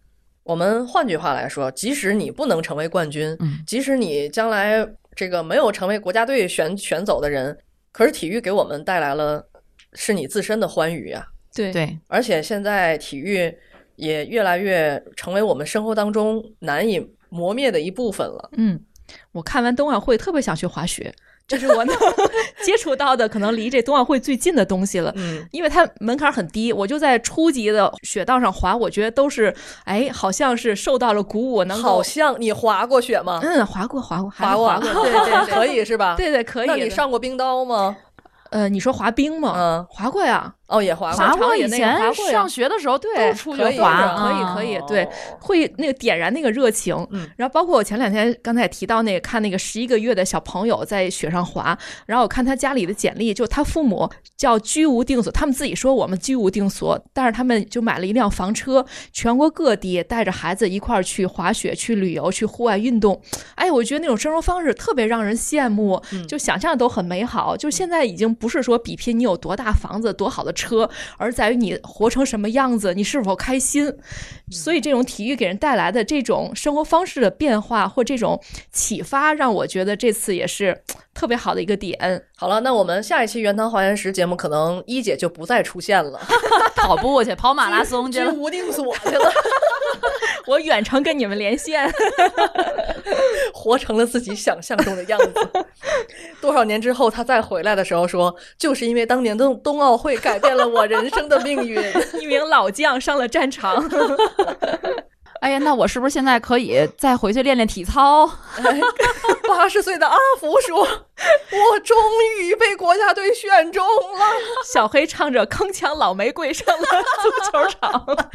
[0.44, 4.86] 我们换句话来说，即使你不能成为冠军，嗯，即使你将来
[5.16, 7.58] 这个没有成为国家队选选走的人，
[7.90, 9.44] 可是体育给我们带来了
[9.94, 11.26] 是你自身的欢愉呀。
[11.52, 13.52] 对对，而且现在体育。
[13.98, 18.48] 也越来越成为我们生活当中难以磨灭的一部分了。
[18.56, 18.80] 嗯，
[19.32, 21.12] 我看完冬奥会特别想去滑雪，
[21.48, 21.96] 这是我能
[22.64, 25.12] 接触到的可能离这冬奥会最近的东西了。
[25.16, 29.52] 嗯，因为它门槛很低，我就在初级的雪道上滑，我觉得都是
[29.84, 31.64] 哎，好像是受到了鼓舞。
[31.64, 33.40] 能好像你滑过雪吗？
[33.42, 35.12] 嗯，滑过，滑过，滑过，对
[35.44, 36.14] 对，可以是吧？
[36.16, 36.68] 对对，可以。
[36.68, 37.96] 那你上过冰刀吗？
[38.50, 39.54] 呃，你说滑冰吗？
[39.56, 40.54] 嗯，滑过呀。
[40.68, 41.56] 哦，也滑滑过。
[41.56, 41.98] 以前
[42.30, 45.08] 上学的时候，对，出去滑，可以，可以，对，
[45.40, 46.94] 会那个点燃那个热情。
[47.10, 63.18] 嗯，然后包括我前两天刚才也提到那个看那个十一个月的小朋友在雪上滑，然后我看他家里的简历，就他父母叫居无定所，他们自己说我们居无定所，但是他们就买了一辆房车，全国各地带着孩子一块儿去滑雪、去旅游、去户外运动。
[63.54, 67.56] 哎，我觉得那种生活方式特别让人羡慕，就想象都很美好。
[67.56, 73.94] 就现在已经不是说比拼你有多大房子、多好的车，而在于你活成什么样子，你是否开心？
[74.50, 78.40] 所以这种体育给人带来的这种生活方式的变化或这种
[78.72, 80.82] 启发，让我觉得这次也是
[81.14, 82.24] 特别好的一个点。
[82.36, 86.18] 好了，那我们下一期《原汤化原石》节目，可能一姐就不再出现了，
[86.76, 89.30] 跑步去，跑马拉松去， 无定所去了。
[90.46, 91.86] 我远程跟你们连线，
[93.52, 95.66] 活成了自己想象中的样子。
[96.40, 101.80] 多少年之后，他再回来的时候说：“就是因为当年的冬奥会改变了我人生的命运。
[102.20, 103.82] ”一名老将上了战场。
[105.40, 108.28] 哎呀，那我是不是现在可以再回去练练体操？
[109.46, 110.86] 八十岁的阿福说
[111.72, 111.96] ：“我终
[112.40, 114.24] 于被国家队选中了。”
[114.64, 116.86] 小黑唱着《铿锵老玫瑰》上了
[117.22, 118.06] 足球场。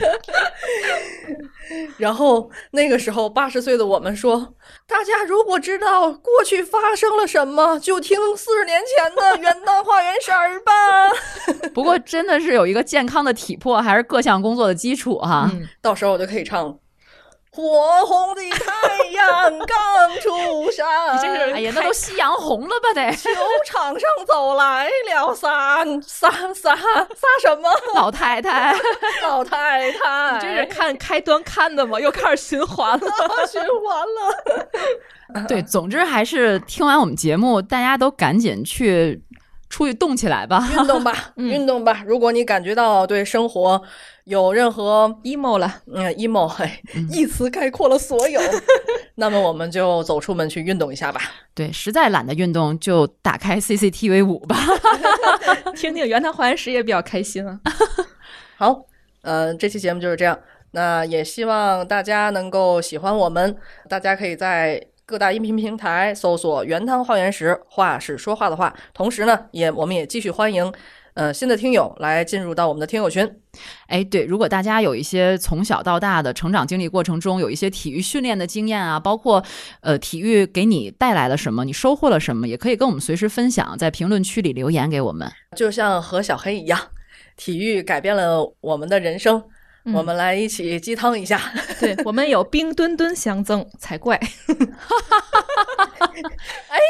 [1.98, 4.54] 然后那个时候，八十岁的我们说
[4.86, 10.72] ：“大家如果知道过去发生了什么，就听四十年前的《元旦花园神儿》吧。
[11.74, 15.50] ”不过真的是有一个健康的体魄，还是各项工作的基础哈。
[15.82, 16.78] 到时候我就可以唱。
[17.56, 20.88] 火红的太阳刚出山，
[21.54, 22.94] 哎呀，那都夕阳红了吧？
[22.96, 23.30] 得球
[23.66, 26.76] 场上走来了仨仨仨仨
[27.42, 28.76] 什么老太太？
[29.22, 32.00] 老太太， 这是看开端看的吗？
[32.00, 33.08] 又开始循环了，
[33.48, 35.48] 循环了。
[35.48, 39.23] 对，总之还是听完我们节目，大家都赶紧去
[39.74, 42.04] 出去动起来吧，运动吧， 运动吧。
[42.06, 43.82] 如果你感觉到对生活，
[44.26, 46.70] 有任何 emo 了，嗯，emo，嘿，
[47.10, 48.40] 一词概括了所有。
[49.18, 51.20] 那么我们就走出门去运动一下吧。
[51.56, 54.56] 对，实在懒得运动，就打开 CCTV 五吧，
[55.76, 57.60] 听听《原汤化原石》也比较开心啊。
[58.56, 58.86] 好，
[59.24, 60.38] 嗯，这期节目就是这样。
[60.76, 63.56] 那也希望大家能够喜欢我们。
[63.90, 68.74] 大家可以在各大音频平台搜索“原汤化原石”，话是说话的话。
[68.94, 70.72] 同时呢，也我们也继续欢迎。
[71.16, 73.30] 呃，新的听友来进入到我们的听友群。
[73.88, 79.44] 哎，对，如果大家有一些从小到大的成长经历过程中，有一些体育训练的经验啊，包括
[79.82, 85.30] 呃体育给你带来了什么，你收获了什么，也可以跟我们随时分享，在评论区里留言给我们。
[85.56, 86.80] 就像和小黑一样，
[87.36, 89.44] 体育改变了我们的人生。
[89.94, 91.42] 我们来一起鸡汤一下。
[91.80, 94.16] 对我们有冰墩墩相赠才怪。
[94.16, 94.30] 哎，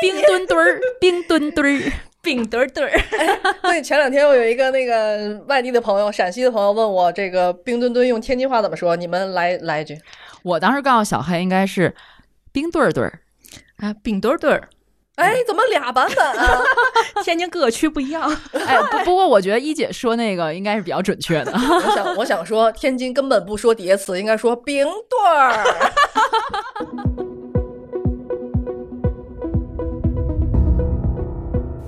[0.02, 1.92] 冰墩墩儿，冰墩墩儿，
[2.22, 2.92] 冰墩墩儿。
[3.64, 8.96] 对，前两天我有一个那个外地的朋友，陕西的朋友问我，这个冰墩墩用天津话怎么说？
[8.96, 10.00] 你们来来一句。
[10.44, 11.96] 我当时告诉小黑，应该是
[12.52, 13.20] 冰墩墩儿
[13.78, 14.70] 啊，冰墩墩儿。
[15.16, 16.62] 哎，怎么俩版本啊？
[17.24, 18.24] 天津各个区不一样。
[18.54, 21.52] 哎，不不过我觉得一姐说那个应该是比较准确的。
[21.54, 25.64] 我想，我想说，天津根本不说叠词，应该说冰墩儿。